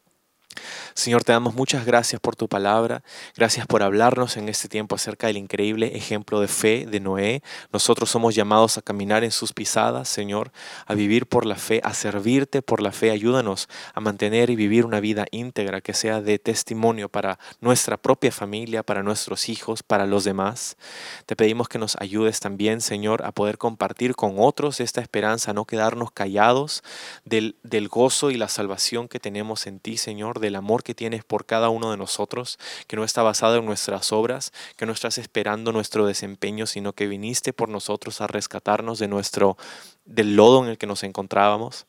Señor, 0.93 1.23
te 1.23 1.31
damos 1.31 1.55
muchas 1.55 1.85
gracias 1.85 2.19
por 2.19 2.35
tu 2.35 2.47
palabra, 2.47 3.03
gracias 3.35 3.65
por 3.65 3.81
hablarnos 3.81 4.37
en 4.37 4.49
este 4.49 4.67
tiempo 4.67 4.95
acerca 4.95 5.27
del 5.27 5.37
increíble 5.37 5.95
ejemplo 5.95 6.41
de 6.41 6.47
fe 6.47 6.85
de 6.85 6.99
Noé. 6.99 7.41
Nosotros 7.71 8.09
somos 8.09 8.35
llamados 8.35 8.77
a 8.77 8.81
caminar 8.81 9.23
en 9.23 9.31
sus 9.31 9.53
pisadas, 9.53 10.09
Señor, 10.09 10.51
a 10.85 10.93
vivir 10.93 11.27
por 11.27 11.45
la 11.45 11.55
fe, 11.55 11.81
a 11.83 11.93
servirte 11.93 12.61
por 12.61 12.81
la 12.81 12.91
fe. 12.91 13.11
Ayúdanos 13.11 13.69
a 13.93 14.01
mantener 14.01 14.49
y 14.49 14.55
vivir 14.55 14.85
una 14.85 14.99
vida 14.99 15.25
íntegra 15.31 15.81
que 15.81 15.93
sea 15.93 16.21
de 16.21 16.39
testimonio 16.39 17.09
para 17.09 17.39
nuestra 17.61 17.97
propia 17.97 18.31
familia, 18.31 18.83
para 18.83 19.01
nuestros 19.03 19.47
hijos, 19.47 19.83
para 19.83 20.05
los 20.05 20.23
demás. 20.23 20.77
Te 21.25 21.35
pedimos 21.35 21.69
que 21.69 21.79
nos 21.79 21.95
ayudes 21.99 22.39
también, 22.41 22.81
Señor, 22.81 23.23
a 23.25 23.31
poder 23.31 23.57
compartir 23.57 24.15
con 24.15 24.35
otros 24.37 24.81
esta 24.81 25.01
esperanza, 25.01 25.53
no 25.53 25.65
quedarnos 25.65 26.11
callados 26.11 26.83
del, 27.23 27.55
del 27.63 27.87
gozo 27.87 28.29
y 28.31 28.35
la 28.35 28.49
salvación 28.49 29.07
que 29.07 29.19
tenemos 29.19 29.67
en 29.67 29.79
ti, 29.79 29.97
Señor 29.97 30.40
del 30.41 30.57
amor 30.57 30.83
que 30.83 30.93
tienes 30.93 31.23
por 31.23 31.45
cada 31.45 31.69
uno 31.69 31.91
de 31.91 31.97
nosotros, 31.97 32.59
que 32.87 32.97
no 32.97 33.03
está 33.05 33.23
basado 33.23 33.55
en 33.57 33.65
nuestras 33.65 34.11
obras, 34.11 34.51
que 34.75 34.85
no 34.85 34.91
estás 34.91 35.17
esperando 35.17 35.71
nuestro 35.71 36.05
desempeño, 36.05 36.67
sino 36.67 36.93
que 36.93 37.07
viniste 37.07 37.53
por 37.53 37.69
nosotros 37.69 38.19
a 38.19 38.27
rescatarnos 38.27 38.99
de 38.99 39.07
nuestro 39.07 39.57
del 40.03 40.35
lodo 40.35 40.63
en 40.63 40.71
el 40.71 40.77
que 40.77 40.87
nos 40.87 41.03
encontrábamos. 41.03 41.85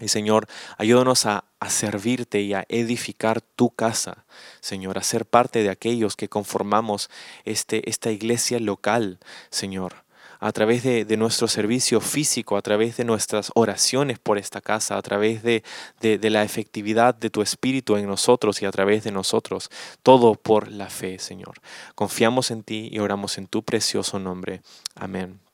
Y 0.00 0.08
Señor, 0.08 0.46
ayúdanos 0.76 1.24
a, 1.24 1.44
a, 1.60 1.70
servirte 1.70 2.40
y 2.42 2.52
a 2.52 2.66
edificar 2.68 3.40
tu 3.40 3.70
casa, 3.70 4.26
Señor, 4.60 4.98
a 4.98 5.02
ser 5.02 5.24
parte 5.24 5.62
de 5.62 5.70
aquellos 5.70 6.14
que 6.14 6.28
conformamos 6.28 7.08
este, 7.44 7.88
esta 7.88 8.10
iglesia 8.10 8.60
local, 8.60 9.18
Señor 9.50 10.07
a 10.40 10.52
través 10.52 10.82
de, 10.82 11.16
nuestro 11.16 11.48
servicio 11.48 12.00
físico, 12.00 12.56
a 12.56 12.62
través 12.62 12.96
de 12.96 13.04
nuestras 13.04 13.50
oraciones 13.54 14.18
por 14.18 14.38
esta 14.38 14.60
casa, 14.60 14.96
a 14.96 15.02
través 15.02 15.42
de, 15.42 15.64
de 16.00 16.30
la 16.30 16.44
efectividad 16.44 17.14
de 17.14 17.30
tu 17.30 17.42
Espíritu 17.42 17.96
en 17.96 18.06
nosotros 18.06 18.62
y 18.62 18.66
a 18.66 18.70
través 18.70 19.04
de 19.04 19.12
nosotros. 19.12 19.70
Todo 20.02 20.34
por 20.34 20.70
la 20.70 20.88
fe, 20.90 21.18
Señor. 21.18 21.60
Confiamos 21.94 22.50
en 22.50 22.62
ti 22.62 22.88
y 22.92 22.98
oramos 22.98 23.38
en 23.38 23.46
tu 23.46 23.62
precioso 23.62 24.18
nombre. 24.18 24.62
Amén. 24.94 25.47